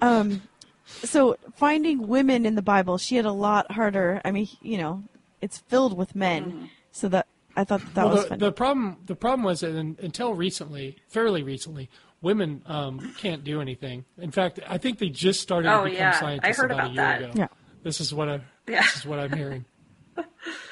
[0.00, 0.42] Um,
[0.86, 4.20] so finding women in the Bible, she had a lot harder.
[4.24, 5.04] I mean, you know,
[5.42, 7.26] it's filled with men, so that
[7.56, 8.38] I thought that, that well, was the, fun.
[8.38, 13.60] the problem the problem was that un until recently, fairly recently, women um, can't do
[13.60, 14.04] anything.
[14.18, 16.10] In fact, I think they just started Oh, to become yeah.
[16.16, 17.22] I scientists heard about, about a year that.
[17.22, 17.32] ago.
[17.34, 17.48] Yeah.
[17.82, 18.82] This is what I Yeah.
[18.82, 19.64] this is what I'm hearing.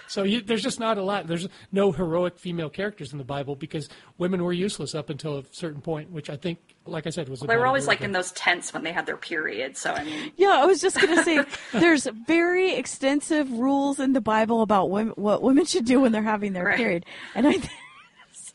[0.09, 1.27] So you, there's just not a lot.
[1.27, 5.45] There's no heroic female characters in the Bible because women were useless up until a
[5.51, 8.07] certain point, which I think, like I said, was They were always like ago.
[8.07, 9.77] in those tents when they had their period.
[9.77, 11.43] So I mean, Yeah, I was just gonna say
[11.73, 16.23] there's very extensive rules in the Bible about women, what women should do when they're
[16.23, 16.77] having their Right.
[16.77, 17.05] period,
[17.35, 17.55] and I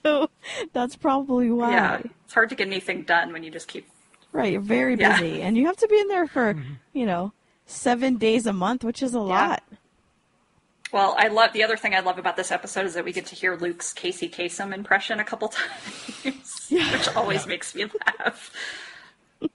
[0.05, 0.29] so
[0.73, 1.71] that's probably why.
[1.71, 3.87] yeah, it's hard to get anything done when you just keep.
[4.31, 5.19] Right, you're very Yeah.
[5.19, 6.73] busy, and you have to be in there for mm-hmm.
[6.93, 7.33] you know
[7.65, 9.63] seven days a month, which is a lot.
[10.91, 13.25] Well, I love the other thing I love about this episode is that we get
[13.27, 15.47] to hear Luke's Casey Kasem impression a couple
[16.23, 18.51] times, which always makes me laugh.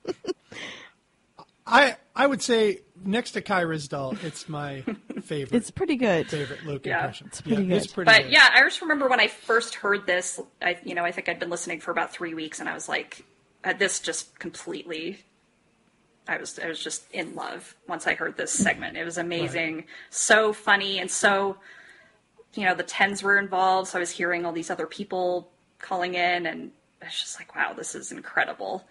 [1.67, 4.83] I I would say next to Kyra's doll, it's my
[5.23, 5.57] favorite.
[5.57, 6.29] It's pretty good.
[6.29, 6.99] favorite Luke Yeah.
[6.99, 7.29] impression.
[7.29, 7.95] It's pretty yeah, It's good.
[7.95, 8.33] pretty But good.
[8.33, 10.41] yeah, I just remember when I first heard this.
[10.61, 12.89] I, you know, I think I'd been listening for about three weeks, and I was
[12.89, 13.25] like,
[13.65, 15.25] uh, "This just completely."
[16.29, 18.97] I was I was just in love once I heard this segment.
[18.97, 21.57] It was amazing, so funny, and so
[22.55, 23.89] you know the tens were involved.
[23.91, 27.75] So I was hearing all these other people calling in, and it's just like, wow,
[27.75, 28.85] this is incredible.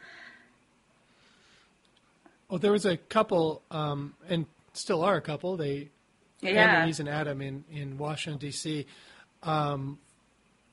[2.56, 5.58] Well, there was a couple, um, and still are a couple.
[5.58, 5.90] They,
[6.40, 8.86] Yeah, Annalise and Adam in in Washington D.C.
[9.44, 10.00] Um,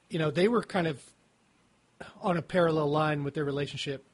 [0.09, 1.03] you know, they were kind of
[2.21, 4.05] on a parallel line with their relationship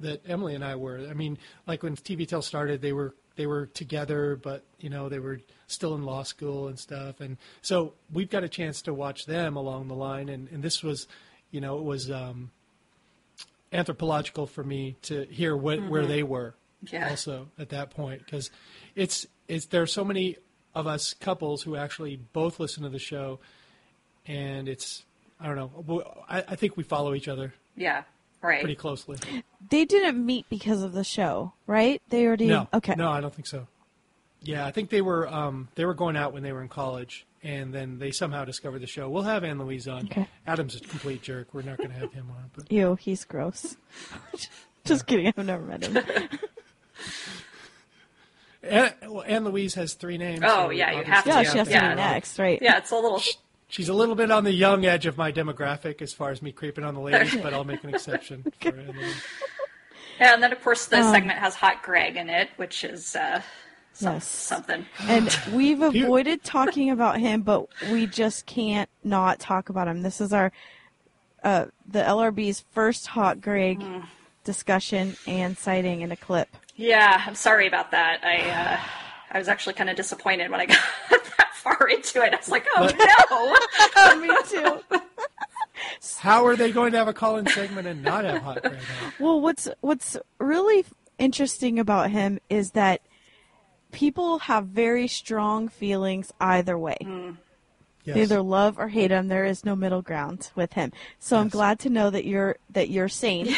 [0.00, 1.06] that Emily and I were.
[1.08, 5.20] I mean, like when TBTL started, they were they were together, but you know they
[5.20, 5.38] were
[5.68, 7.20] still in law school and stuff.
[7.20, 10.28] And so we've got a chance to watch them along the line.
[10.28, 11.06] And, and this was,
[11.52, 12.50] you know, it was um,
[13.72, 16.56] anthropological for me to hear what, where they were
[16.90, 17.10] Yeah.
[17.10, 18.50] also at that point because
[18.96, 20.36] it's it's there are so many
[20.74, 23.38] of us couples who actually both listen to the show,
[24.26, 25.04] and it's
[25.40, 26.22] I don't know.
[26.28, 28.04] I, I think we follow each other yeah,
[28.40, 28.60] right.
[28.60, 29.18] pretty closely.
[29.70, 32.00] They didn't meet because of the show, right?
[32.08, 32.94] They already No, okay.
[32.96, 33.66] no, I don't think so.
[34.44, 37.26] Yeah, I think they were um, they were going out when they were in college,
[37.42, 39.08] and then they somehow discovered the show.
[39.08, 40.06] We'll have Anne Louise on.
[40.06, 40.28] Okay.
[40.46, 41.48] Adam's a complete jerk.
[41.52, 42.50] We're not going to have him on.
[42.54, 43.76] But Ew, he's gross.
[44.84, 45.28] Just kidding.
[45.28, 45.96] I've never met him.
[48.62, 50.42] Anne, well, Louise has three names.
[50.44, 51.30] Oh, so yeah, you have to.
[51.30, 51.90] Yeah, she has to Yeah.
[51.90, 52.60] be next, right?
[52.62, 53.20] Yeah, it's a little.
[53.68, 56.52] She's a little bit on the young edge of my demographic as far as me
[56.52, 58.94] creeping on the ladies, but I'll make an exception for Anne
[60.20, 63.16] Yeah, and then of course the Um, segment has Hot Greg in it, which is
[63.16, 63.40] uh,
[63.94, 64.26] some, Yes.
[64.28, 64.84] something.
[65.08, 70.02] And we've avoided talking about him, but we just can't not talk about him.
[70.02, 70.52] This is our
[71.42, 74.04] uh, the LRB's first hot Greg Mm.
[74.44, 76.48] discussion and sighting in a clip.
[76.82, 78.24] Yeah, I'm sorry about that.
[78.24, 78.80] I uh,
[79.30, 80.66] I was actually kind of disappointed when I
[81.10, 82.34] got that far into it.
[82.34, 82.90] I was like, oh
[84.00, 84.16] no.
[84.20, 84.80] Me too.
[86.18, 89.12] How are they going to have a call-in segment and not have Hot Greg on?
[89.20, 90.84] Well, what's what's really
[91.18, 93.00] interesting about him is that
[93.92, 96.96] people have very strong feelings either way.
[98.04, 98.14] Yes.
[98.16, 99.28] They either love or hate him.
[99.28, 100.92] There is no middle ground with him.
[101.20, 103.54] So I'm glad to know that you're that you're sane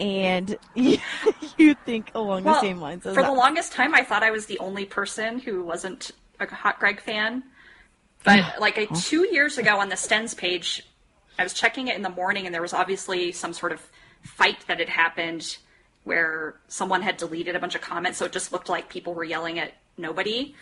[0.00, 4.30] and you, think along the same lines as for the longest time, I thought I
[4.30, 6.10] was the only person who wasn't
[6.40, 7.44] a Hot Greg fan.
[8.24, 10.86] But like a, two years ago on the Stens page,
[11.38, 13.86] I was checking it in the morning, and there was obviously some sort of
[14.22, 15.58] fight that had happened
[16.04, 19.24] where someone had deleted a bunch of comments, so it just looked like people were
[19.24, 20.54] yelling at nobody.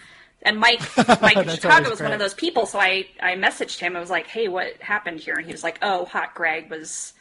[0.42, 0.80] And Mike,
[1.20, 3.96] Mike in Chicago was one of those people, so I, I messaged him.
[3.96, 7.12] I was like, "Hey, what happened here?" And he was like, "Oh, Hot Greg was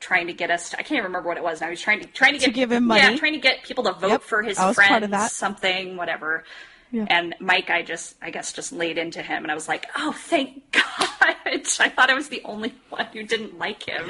[0.00, 0.70] trying to get us.
[0.70, 1.60] To, I can't even remember what it was.
[1.60, 3.00] Now he was trying to trying to get give him money.
[3.00, 5.10] Yeah, trying to get people to vote Yep, for his I was part friends, of
[5.10, 5.30] that.
[5.30, 6.44] something, whatever."
[6.90, 7.04] Yeah.
[7.10, 10.12] And Mike, I just, I guess, just laid into him, and I was like, "Oh,
[10.12, 10.84] thank God!"
[11.80, 14.04] I thought I was the only one who didn't like him.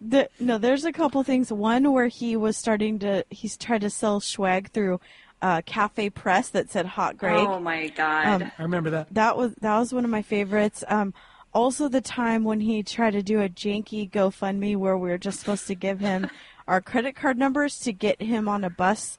[0.00, 1.52] The, no, there's a couple things.
[1.52, 5.00] One where he was starting to he's tried to sell swag through
[5.40, 7.46] uh, CafePress that said Hot Greg.
[7.46, 8.42] Oh my God!
[8.42, 9.12] Um, I remember that.
[9.14, 10.84] That was that was one of my favorites.
[10.88, 11.14] Um,
[11.54, 15.40] also, the time when he tried to do a janky GoFundMe where we were just
[15.40, 16.28] supposed to give him
[16.68, 19.18] our credit card numbers to get him on a bus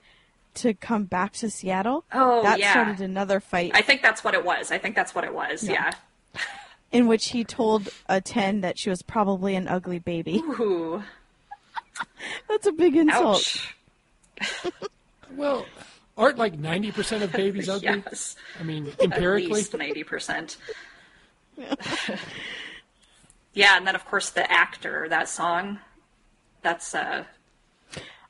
[0.56, 2.04] to come back to Seattle.
[2.14, 2.72] Oh, that yeah.
[2.72, 4.72] started another fight I think that's what it was.
[4.72, 5.64] I think that's what it was.
[5.64, 5.92] Yeah.
[6.92, 10.42] in which he told a ten that she was probably an ugly baby.
[10.60, 11.04] Ooh.
[12.48, 13.38] That's a big insult.
[14.42, 14.72] Ouch.
[15.32, 15.66] Well,
[16.18, 18.02] aren't like 90% of babies ugly?
[18.06, 18.36] Yes.
[18.60, 19.52] I mean, At empirically.
[19.52, 20.58] least ninety percent.
[23.54, 25.80] yeah, and then of course the actor, that song.
[26.62, 27.26] That's uh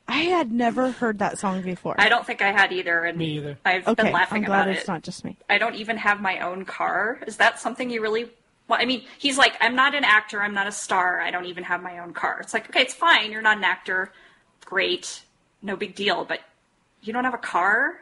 [0.08, 1.96] I had never heard that song before.
[1.98, 3.58] I don't think I had either and Me either.
[3.64, 4.88] I've okay, been laughing I'm glad about it's it.
[4.88, 5.36] not just me.
[5.50, 7.20] I don't even have my own car.
[7.26, 8.30] Is that something you really
[8.68, 11.44] well, I mean, he's like, I'm not an actor, I'm not a star, I don't
[11.46, 12.40] even have my own car.
[12.40, 14.12] It's like, okay, it's fine, you're not an actor.
[14.64, 15.22] Great.
[15.62, 16.40] No big deal, but
[17.02, 17.94] you don't have a car?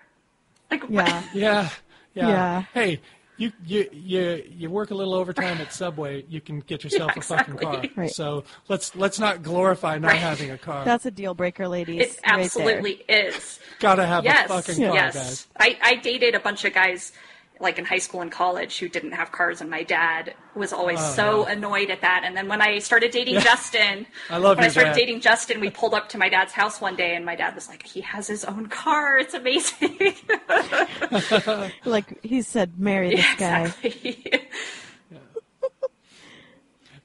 [0.70, 1.22] Like what- Yeah.
[1.34, 1.68] Yeah,
[2.14, 2.28] yeah.
[2.28, 2.62] Yeah.
[2.72, 3.00] Hey,
[3.36, 7.18] you you you you work a little overtime at Subway, you can get yourself Yeah,
[7.20, 7.82] a fucking car.
[7.96, 8.10] Right.
[8.10, 10.20] So let's let's not glorify not Right.
[10.20, 10.84] having a car.
[10.84, 12.00] That's a deal breaker, ladies.
[12.02, 13.58] It right absolutely is.
[13.80, 15.14] Gotta have yes, a fucking car, yes.
[15.14, 15.46] guys.
[15.58, 17.12] I, I dated a bunch of guys
[17.60, 20.98] like in high school and college who didn't have cars, and my dad was always
[21.00, 21.52] Oh, so yeah.
[21.54, 22.22] annoyed at that.
[22.24, 24.96] And then when I started dating Justin, I love when I started dad.
[24.96, 27.68] dating Justin, we pulled up to my dad's house one day, and my dad was
[27.68, 29.18] like, "He has his own car.
[29.18, 30.14] It's amazing."
[31.84, 33.64] Like he said, marry this guy.
[33.82, 34.48] exactly.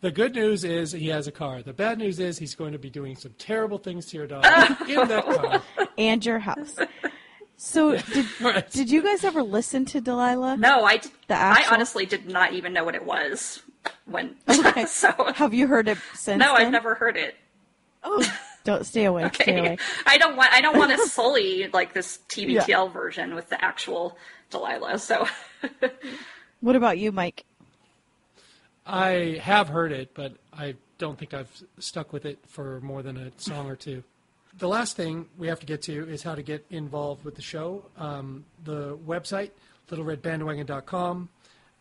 [0.02, 1.62] The good news is he has a car.
[1.62, 4.46] The bad news is he's going to be doing some terrible things to your dog
[4.90, 5.62] in that car.
[5.98, 6.78] and your house.
[7.62, 8.70] So did Right.
[8.72, 10.56] did you guys ever listen to Delilah?
[10.58, 13.62] no, I did, The I honestly did not even know what it was
[14.06, 14.36] when.
[14.50, 14.86] Okay.
[14.86, 16.40] so Have you heard it since?
[16.40, 17.36] no, I've never heard it.
[18.02, 18.26] Oh,
[18.64, 19.30] don't stay away.
[19.34, 19.60] Stay Okay.
[19.60, 19.78] away.
[20.06, 24.18] I don't want I don't want to sully like this TBTL version with the actual
[24.50, 24.98] Delilah.
[25.00, 25.28] So
[26.62, 27.44] What about you, Mike?
[28.86, 33.18] I have heard it, but I don't think I've stuck with it for more than
[33.18, 34.04] a song or two.
[34.60, 37.42] The last thing we have to get to is how to get involved with the
[37.42, 37.86] show.
[37.98, 39.52] Um, the website,
[39.90, 41.30] littleredbandwagon.com.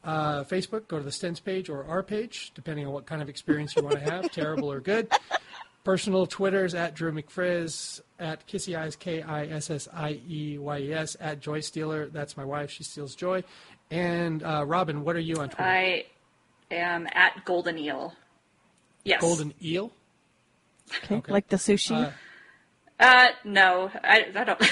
[0.04, 3.28] Uh, Facebook, go to the Stents page or our page, depending on what kind of
[3.28, 5.12] experience you want to have, terrible or good.
[5.82, 10.78] Personal Twitters at Drew McFrizz, at Kissy Eyes, K I S S I E Y
[10.78, 12.06] E S, at Joy Stealer.
[12.06, 12.70] That's my wife.
[12.70, 13.42] She steals joy.
[13.90, 15.68] And uh, Robin, what are you on Twitter?
[15.68, 16.04] I
[16.70, 18.14] am at Golden Eel.
[19.02, 19.20] Yes.
[19.20, 19.90] Golden Eel?
[21.04, 21.16] Okay.
[21.16, 21.32] Okay.
[21.32, 22.06] Like the sushi.
[22.06, 22.10] Uh,
[23.00, 24.58] Uh no, I, I don't.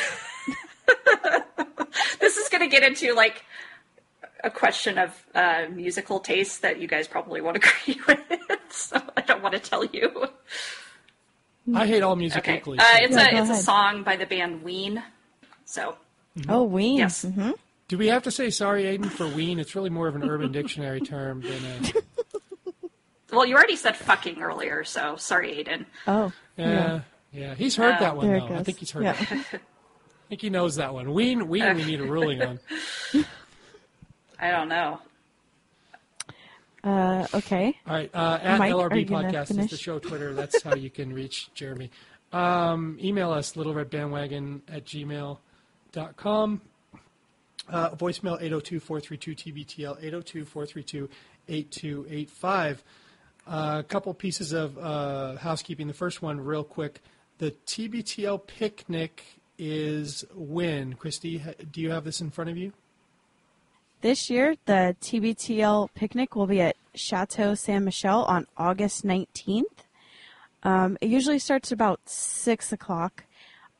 [2.20, 3.44] this is going to get into like
[4.44, 8.20] a question of uh, musical taste that you guys probably won't agree with.
[8.70, 10.26] So I don't want to tell you.
[11.74, 12.58] I hate all music Okay.
[12.58, 12.78] equally.
[12.78, 15.02] Uh, it's Yeah, a go it's a song by the band Ween.
[15.64, 15.96] So
[16.48, 16.98] Oh, Ween.
[16.98, 17.22] Yes.
[17.22, 17.52] hmm
[17.88, 19.58] Do we have to say sorry, Aiden, for ween?
[19.58, 21.80] It's really more of an Urban Dictionary term than a.
[23.34, 25.86] Well, you already said fucking earlier, so sorry, Aiden.
[26.06, 26.32] Oh.
[26.56, 27.00] Yeah, yeah.
[27.36, 28.54] Yeah, he's heard that one There though.
[28.54, 29.04] I think he's heard.
[29.04, 29.12] Yeah.
[29.12, 29.30] That.
[29.30, 31.12] I think he knows that one.
[31.12, 31.76] Ween, ween.
[31.76, 32.58] We need a ruling on.
[34.38, 35.00] I don't know.
[36.82, 37.76] Uh, okay.
[37.86, 40.32] All right, uh, at Mike, LRB Podcast is the show Twitter.
[40.32, 41.90] That's how you can reach Jeremy.
[42.32, 46.60] Um, email us, littleredbandwagon at gmail.com.
[47.68, 51.08] Uh, voicemail 802-432-TBTL,
[51.48, 52.78] 802-432-8285.
[53.48, 55.88] Uh, a couple pieces of uh, housekeeping.
[55.88, 57.00] The first one, real quick.
[57.38, 59.24] The TBTL picnic
[59.58, 60.94] is when?
[60.94, 62.72] Christy, do you have this in front of you?
[64.00, 67.80] This year, the TBTL picnic will be at Chateau Ste.
[67.80, 69.64] Michelle on August 19th.
[70.62, 73.24] Um, it usually starts about 6 o'clock.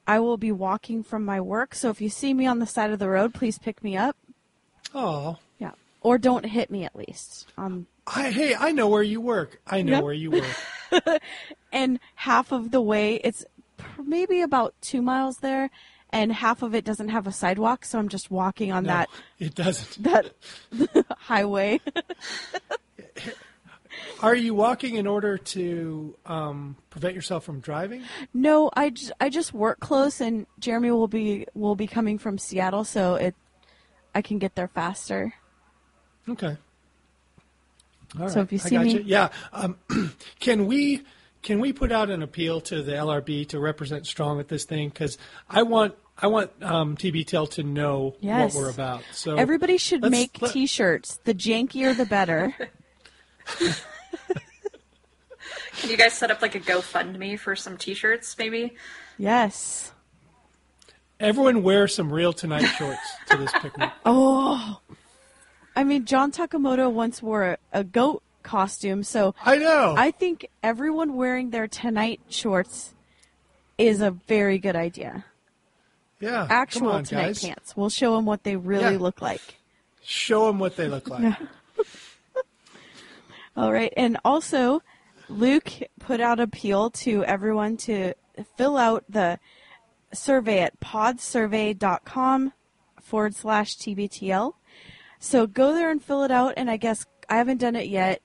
[0.07, 2.91] I will be walking from my work, so if you see me on the side
[2.93, 4.17] of the road, please pick me up.
[4.95, 5.73] Oh, Yeah.
[6.01, 7.49] Or don't hit me at least.
[7.59, 9.61] Um, I, hey, I know where you work.
[9.67, 10.05] I know Yep.
[10.05, 10.45] where you work.
[11.73, 13.45] and half of the way, it's
[14.03, 15.71] maybe about two miles there,
[16.11, 19.09] and half of it doesn't have a sidewalk, so I'm just walking on No, that
[19.39, 20.03] it doesn't.
[20.05, 20.33] that
[21.19, 21.81] highway.
[24.23, 28.03] Are you walking in order to um, prevent yourself from driving?
[28.33, 32.39] No, I, j- I just work close, and Jeremy will be will be coming from
[32.39, 33.35] Seattle, so it
[34.15, 35.35] I can get there faster.
[36.29, 36.57] Okay.
[38.21, 39.05] All So right, if you I see me- gotcha.
[39.05, 39.29] yeah.
[39.53, 39.77] Um,
[40.41, 41.03] can we
[41.43, 44.89] can we put out an appeal to the LRB to represent strong at this thing?
[44.89, 45.19] Because
[45.51, 48.55] I want I want um, TBTL to know Yes.
[48.55, 49.03] what we're about.
[49.13, 51.21] So Everybody should make let- T-shirts.
[51.25, 52.55] The jankier, the better.
[55.79, 58.75] Can you guys set up like a GoFundMe for some T-shirts, maybe?
[59.19, 59.93] yes.
[61.21, 63.01] everyone wear some real tonight shorts
[63.31, 63.91] to this picnic.
[64.05, 64.81] Oh,
[65.77, 69.95] I mean, John Takamoto once wore a, a goat costume, so I know.
[69.97, 72.95] I think everyone wearing their Tonight shorts
[73.77, 75.25] is a very good idea.
[76.19, 76.47] yeah.
[76.49, 77.45] Actual on, Tonight guys.
[77.45, 77.77] pants.
[77.77, 78.99] We'll show them what they really Yeah.
[79.01, 79.43] look like.
[80.03, 81.35] Show them what they look like.
[83.57, 84.83] All right, and also,
[85.29, 88.13] Luke put out appeal to everyone to
[88.57, 89.39] fill out the
[90.13, 92.53] survey at podsurvey.com
[93.01, 94.53] forward slash TBTL.
[95.19, 98.21] So go there and fill it out, and I guess I haven't done it yet,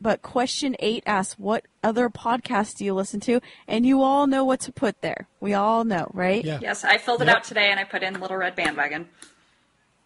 [0.00, 3.40] but question eight asks, What other podcasts do you listen to?
[3.66, 5.26] And you all know what to put there.
[5.40, 6.44] We all know, right?
[6.44, 6.58] Yeah.
[6.62, 7.36] Yes, I filled it Yep.
[7.36, 9.08] out today and I put in Little Red Bandwagon.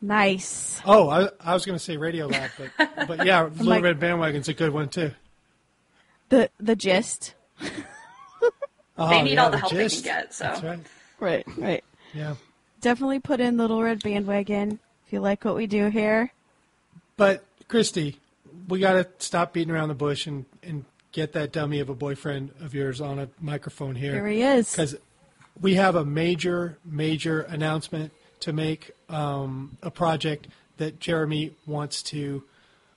[0.03, 0.81] Nice.
[0.87, 4.49] Oh, I, I was going to say Radiolab, but but yeah, Little like- Red Bandwagon's
[4.49, 5.13] a good one too.
[6.31, 7.35] The the gist.
[8.97, 10.45] Oh, They need yeah, all the help they can get, so.
[10.45, 10.81] That's right.
[11.19, 11.85] Right, right.
[12.15, 12.35] Yeah.
[12.81, 14.79] Definitely put in Little Red Bandwagon
[15.11, 16.33] if you like what we do here.
[17.17, 18.21] But Christy,
[18.69, 21.97] we got to stop beating around the bush and, and get that dummy of a
[21.97, 24.13] boyfriend of yours on a microphone here.
[24.13, 24.71] Here he is.
[24.71, 24.95] Because
[25.61, 28.93] we have a major, major announcement to make.
[29.09, 30.47] Um, a project
[30.77, 32.45] that Jeremy wants to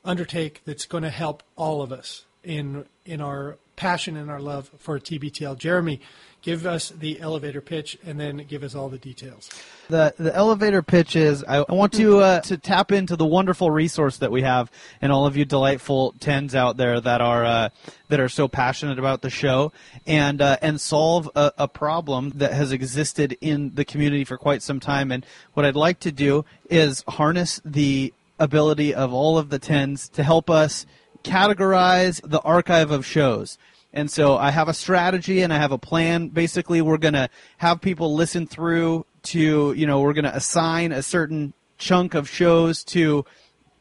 [0.05, 4.69] undertake that's going to help all of us in in our passion and our love
[4.77, 5.57] for TBTL.
[5.57, 5.99] Jeremy,
[6.43, 9.49] give us the elevator pitch and then give us all the details.
[9.89, 13.71] The the elevator pitch is I, I want to uh, to tap into the wonderful
[13.71, 14.69] resource that we have
[15.01, 17.69] and all of you delightful tens out there that are uh,
[18.09, 19.71] that are so passionate about the show
[20.05, 24.61] and uh, and solve a, a problem that has existed in the community for quite
[24.61, 29.49] some time and what I'd like to do is harness the ability of all of
[29.49, 30.85] the tens to help us
[31.23, 33.57] categorize the archive of shows.
[33.93, 36.29] And so I have a strategy and I have a plan.
[36.29, 40.91] Basically, we're going to have people listen through to, you know, we're going to assign
[40.91, 43.23] a certain chunk of shows to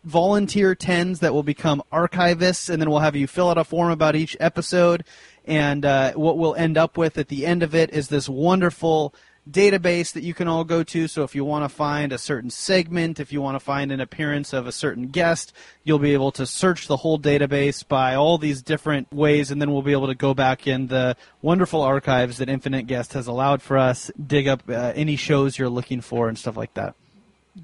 [0.05, 3.91] volunteer tens that will become archivists, and then we'll have you fill out a form
[3.91, 5.05] about each episode.
[5.45, 9.15] And uh, what we'll end up with at the end of it is this wonderful
[9.51, 11.09] database that you can all go to.
[11.09, 14.01] So if you want to find a certain segment, if you want to find an
[14.01, 15.52] appearance of a certain guest,
[15.85, 19.73] you'll be able to search the whole database by all these different ways, and then
[19.73, 23.62] we'll be able to go back in the wonderful archives that Infinite Guest has allowed
[23.62, 26.94] for us, dig up uh, any shows you're looking for, and stuff like that.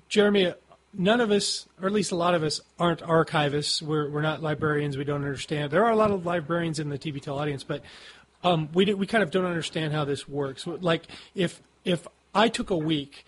[0.09, 0.55] Jeremy,
[0.92, 3.80] none of us, or at least a lot of us, aren't archivists.
[3.80, 4.96] We're, we're not librarians.
[4.96, 5.70] We don't understand.
[5.70, 7.82] There are a lot of librarians in the TBTL audience, but
[8.44, 10.66] um, we, we kind of don't understand how this works.
[10.66, 11.05] Like,
[11.35, 13.24] if, if I took a week,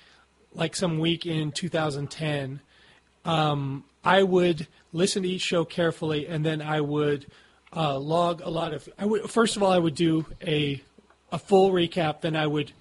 [0.55, 2.61] like some week in 2010,
[3.25, 7.27] um, I would listen to each show carefully, and then I would
[7.75, 8.89] uh, log a lot of.
[8.99, 10.83] I would, first of all, I would do a,
[11.31, 12.73] a full recap, then I would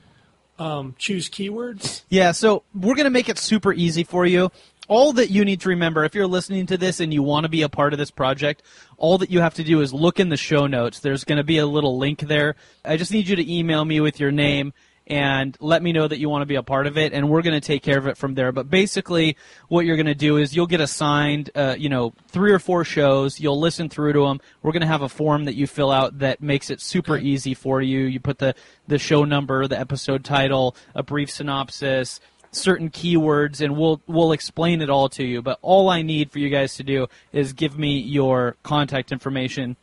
[0.57, 2.03] um, choose keywords.
[2.10, 4.51] Yeah, so we're going to make it super easy for you.
[4.90, 7.49] All that you need to remember, if you're listening to this and you want to
[7.49, 8.64] be a part of this project,
[8.98, 10.99] all that you have to do is look in the show notes.
[10.99, 12.56] There's going to be a little link there.
[12.84, 14.74] I just need you to email me with your name
[15.06, 17.41] and let me know that you want to be a part of it, and we're
[17.44, 18.52] going to take care of it from there.
[18.52, 19.38] But basically,
[19.68, 22.84] what you're going to do is you'll get assigned, uh, you know, three or four
[22.84, 23.40] shows.
[23.40, 24.40] You'll listen through to them.
[24.61, 27.53] We're going to have a form that you fill out that makes it super easy
[27.53, 28.02] for you.
[28.02, 28.56] You put the
[28.88, 32.20] the show number, the episode title, a brief synopsis,
[32.51, 36.39] certain keywords and we'll we'll explain it all to you but all I need for
[36.39, 39.76] you guys to do is give me your contact information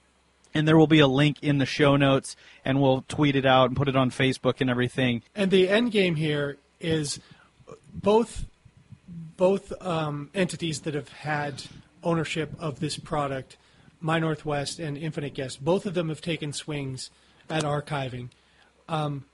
[0.52, 2.34] and there will be a link in the show notes
[2.64, 5.92] and we'll tweet it out and put it on Facebook and everything And the end
[5.92, 7.20] game here is
[7.94, 8.46] both
[9.36, 11.62] both um, entities that have had
[12.02, 13.56] ownership of this product,
[14.00, 17.10] My Northwest and Infinite Guest, both of them have taken swings
[17.50, 18.28] at archiving.
[18.88, 19.24] Um,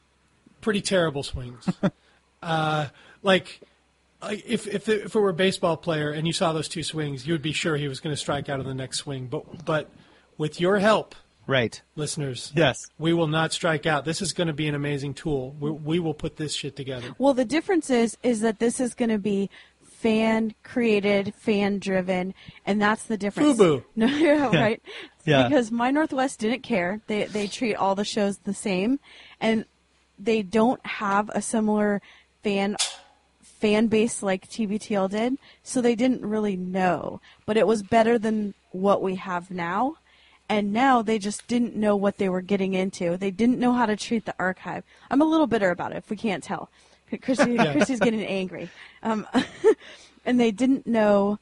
[0.61, 1.69] pretty terrible swings.
[2.43, 2.87] uh,
[3.23, 3.61] like
[4.31, 7.27] if if it, if it were a baseball player and you saw those two swings,
[7.27, 9.27] you would be sure he was going to strike out on the next swing.
[9.27, 9.91] But but
[10.39, 11.15] with your help,
[11.47, 12.87] right listeners, Yes.
[12.99, 14.05] we will not strike out.
[14.05, 15.55] This is going to be an amazing tool.
[15.59, 17.15] We, we will put this shit together.
[17.19, 19.51] Well, the difference is is that this is going to be
[19.85, 22.35] fan created, fan driven,
[22.67, 23.59] and that's the difference.
[23.59, 23.85] FUBU.
[23.97, 24.83] No, yeah, right.
[25.25, 25.49] Yeah.
[25.49, 27.01] Because My Northwest didn't care.
[27.07, 28.99] They they treat all the shows the same,
[29.41, 29.65] and
[30.19, 32.01] they don't have a similar
[32.43, 32.77] fan
[33.63, 37.21] fan base like TBTL did, so they didn't really know.
[37.47, 39.99] But it was better than what we have now.
[40.49, 43.17] And now they just didn't know what they were getting into.
[43.17, 44.83] They didn't know how to treat the archive.
[45.11, 46.69] I'm a little bitter about it, if we can't tell.
[47.23, 47.73] Christy, Yeah.
[47.73, 48.69] Christy's getting angry.
[49.05, 49.27] Um,
[50.27, 51.39] and they didn't know.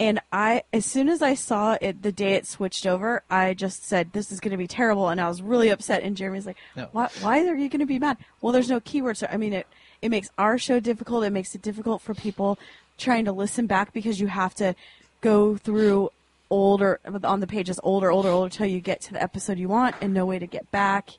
[0.00, 3.84] And I, as soon as I saw it the day it switched over, I just
[3.84, 6.04] said, "This is going to be terrible," and I was really upset.
[6.04, 6.88] And Jeremy's like, No.
[6.92, 7.08] "Why?
[7.20, 9.26] Why are you going to be mad?" Well, there's no keywords.
[9.28, 9.66] I mean, it
[10.00, 11.24] it makes our show difficult.
[11.24, 12.58] It makes it difficult for people
[12.96, 14.74] trying to listen back because you have to
[15.20, 16.10] go through
[16.50, 19.94] older on the pages older, older, older till you get to the episode you want,
[20.00, 21.10] and no way to get back.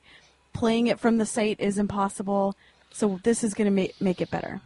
[0.54, 2.56] Playing it from the site is impossible.
[2.92, 4.62] So this is going to make make it better.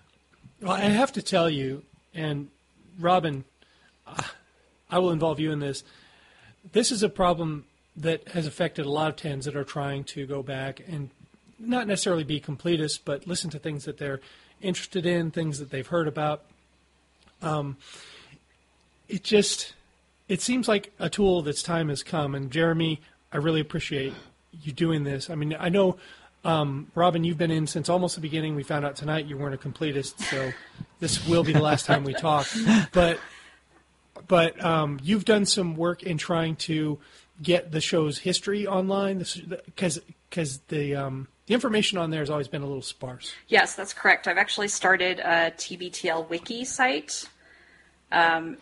[0.61, 1.83] Well, I have to tell you,
[2.13, 2.47] and
[2.97, 3.43] Robin,
[4.89, 5.83] I will involve you in this.
[6.71, 7.65] This is a problem
[7.97, 11.09] that has affected a lot of tens that are trying to go back and
[11.67, 14.19] not necessarily be completists, but listen to things that they're
[14.61, 16.43] interested in, things that they've heard about.
[17.41, 17.77] Um,
[19.07, 19.73] it just
[20.27, 22.33] it seems like a tool that's time has come.
[22.33, 24.13] And Jeremy, I really appreciate
[24.51, 25.29] you doing this.
[25.29, 25.97] I mean, I know.
[26.45, 28.55] Um, Robin, you've been in since almost the beginning.
[28.55, 30.51] We found out tonight you weren't a completist, so
[30.99, 32.47] this will be the last time we talk.
[32.91, 33.19] But
[34.27, 36.99] but um, you've done some work in trying to
[37.41, 39.99] get the show's history online because
[40.29, 43.33] because the um, the information on there has always been a little sparse.
[43.47, 44.27] Yes, that's correct.
[44.27, 47.27] I've actually started a TBTL wiki site.
[48.11, 48.57] Um,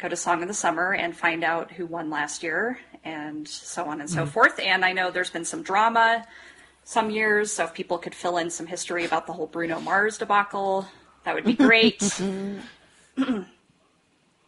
[0.00, 3.84] go to Song of the Summer and find out who won last year, and so
[3.84, 4.28] on and so Mhm.
[4.28, 4.58] forth.
[4.58, 6.26] And I know there's been some drama
[6.84, 10.18] some years, so if people could fill in some history about the whole Bruno Mars
[10.18, 10.88] debacle,
[11.24, 12.00] that would be great.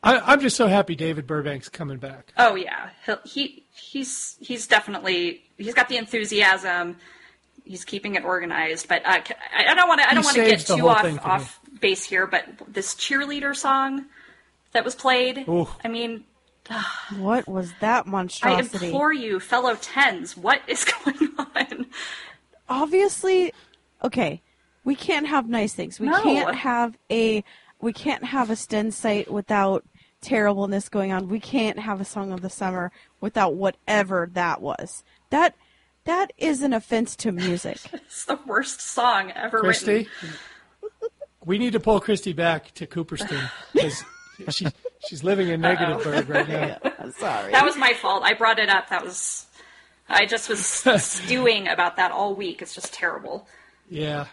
[0.05, 2.33] I, I'm just so happy David Burbank's coming back.
[2.37, 6.97] Oh yeah, He'll, he he's he's definitely he's got the enthusiasm.
[7.65, 9.21] He's keeping it organized, but uh,
[9.57, 11.19] I I don't want to I don't want to get too off me.
[11.23, 12.27] off base here.
[12.27, 14.07] But this cheerleader song
[14.73, 15.69] that was played, Ooh.
[15.85, 16.25] I mean,
[17.17, 18.87] What was that monstrosity?
[18.87, 21.87] I implore you, fellow tens, what is going on?
[22.69, 23.53] Obviously,
[24.03, 24.43] okay,
[24.85, 26.01] we can't have nice things.
[26.01, 26.23] We No.
[26.23, 27.45] can't have a
[27.81, 29.85] we can't have a Sten site without
[30.21, 31.27] terribleness going on.
[31.29, 35.03] We can't have a song of the summer without whatever that was.
[35.31, 35.57] That
[36.05, 37.79] that is an offense to music.
[37.93, 40.37] It's the worst song ever Christy, written.
[41.45, 44.05] we need to pull Christy back to Cooperstown because
[44.51, 44.67] she
[45.09, 47.11] She's living in Negativeburg right now.
[47.19, 47.53] Sorry.
[47.53, 48.23] That was my fault.
[48.25, 48.89] I brought it up.
[48.91, 49.47] That was.
[50.09, 50.61] I just was
[51.03, 52.63] stewing about that all week.
[52.63, 53.47] It's just terrible.
[53.89, 54.27] Yeah.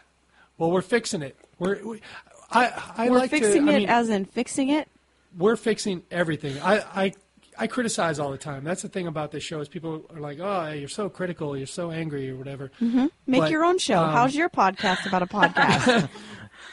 [0.57, 1.37] Well, we're fixing it.
[1.57, 1.81] We're.
[1.83, 2.01] We,
[2.51, 2.83] I.
[2.97, 3.71] I We're like fixing to.
[3.71, 4.87] I it mean, as in fixing it.
[5.37, 6.59] we're fixing everything.
[6.61, 7.13] I, I
[7.57, 8.63] I criticize all the time.
[8.63, 11.67] That's the thing about this show is people are like, "Oh, you're so critical, you're
[11.67, 13.11] so angry, or whatever." Make
[13.41, 13.99] But, your own show.
[14.01, 16.09] um, How's your podcast about a podcast?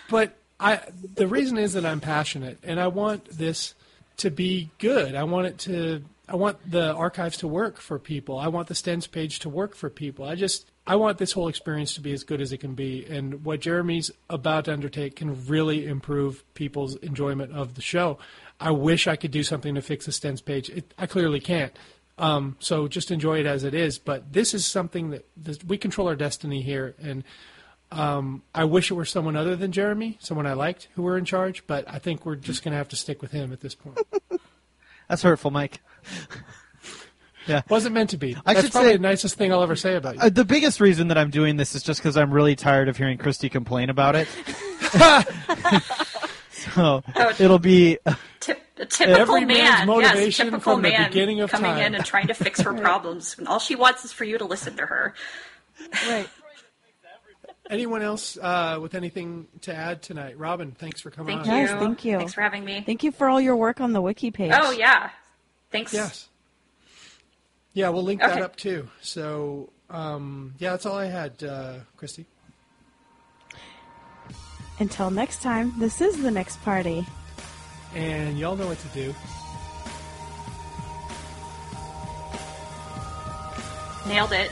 [0.09, 0.81] But I
[1.15, 3.75] the reason is that I'm passionate and I want this
[4.19, 5.15] to be good.
[5.15, 8.39] I want it to I want the archives to work for people.
[8.39, 10.25] I want the Stens page to work for people.
[10.25, 13.05] I just I want this whole experience to be as good as it can be
[13.07, 18.19] and what Jeremy's about to undertake can really improve people's enjoyment of the show.
[18.59, 20.71] I wish I could do something to fix the Stens page.
[20.71, 21.77] It, I clearly can't.
[22.19, 23.99] Um, so just enjoy it as it is.
[23.99, 27.25] But this is something that we control our destiny here, and
[27.93, 31.25] um, I wish it were someone other than Jeremy, someone I liked, who were in
[31.25, 31.67] charge.
[31.67, 33.99] But I think we're just going to have to stick with him at this point.
[35.09, 35.81] That's hurtful, Mike.
[37.47, 37.63] yeah.
[37.69, 38.37] Wasn't meant to be.
[38.45, 40.21] I That's should probably say- the nicest thing I'll ever say about you.
[40.21, 42.97] Uh, the biggest reason that I'm doing this is just because I'm really tired of
[42.97, 44.27] hearing Christy complain about it.
[46.51, 47.03] so
[47.39, 47.99] it'll be
[48.41, 51.73] Tip, a typical Every man's man, yes, motivation typical from the man beginning of coming
[51.73, 51.83] time.
[51.83, 53.37] in and trying to fix her problems.
[53.39, 55.15] And all she wants is for you to listen to her.
[56.09, 56.29] right.
[57.69, 60.39] Anyone else uh, with anything to add tonight?
[60.39, 61.55] Robin, thanks for coming Thank on.
[61.57, 61.63] you.
[61.63, 62.19] Yes, thank you.
[62.19, 62.83] Thanks for having me.
[62.87, 64.53] Thank you for all your work on the wiki page.
[64.55, 65.11] Oh yeah,
[65.71, 65.93] thanks.
[65.93, 66.29] Yes.
[67.73, 68.35] Yeah, we'll link Okay.
[68.35, 68.89] that up too.
[69.03, 72.25] So, um, yeah, that's all I had, uh, Christy.
[74.79, 77.07] Until next time, this is the next party.
[77.95, 79.15] And y'all know what to do.
[84.07, 84.51] Nailed it.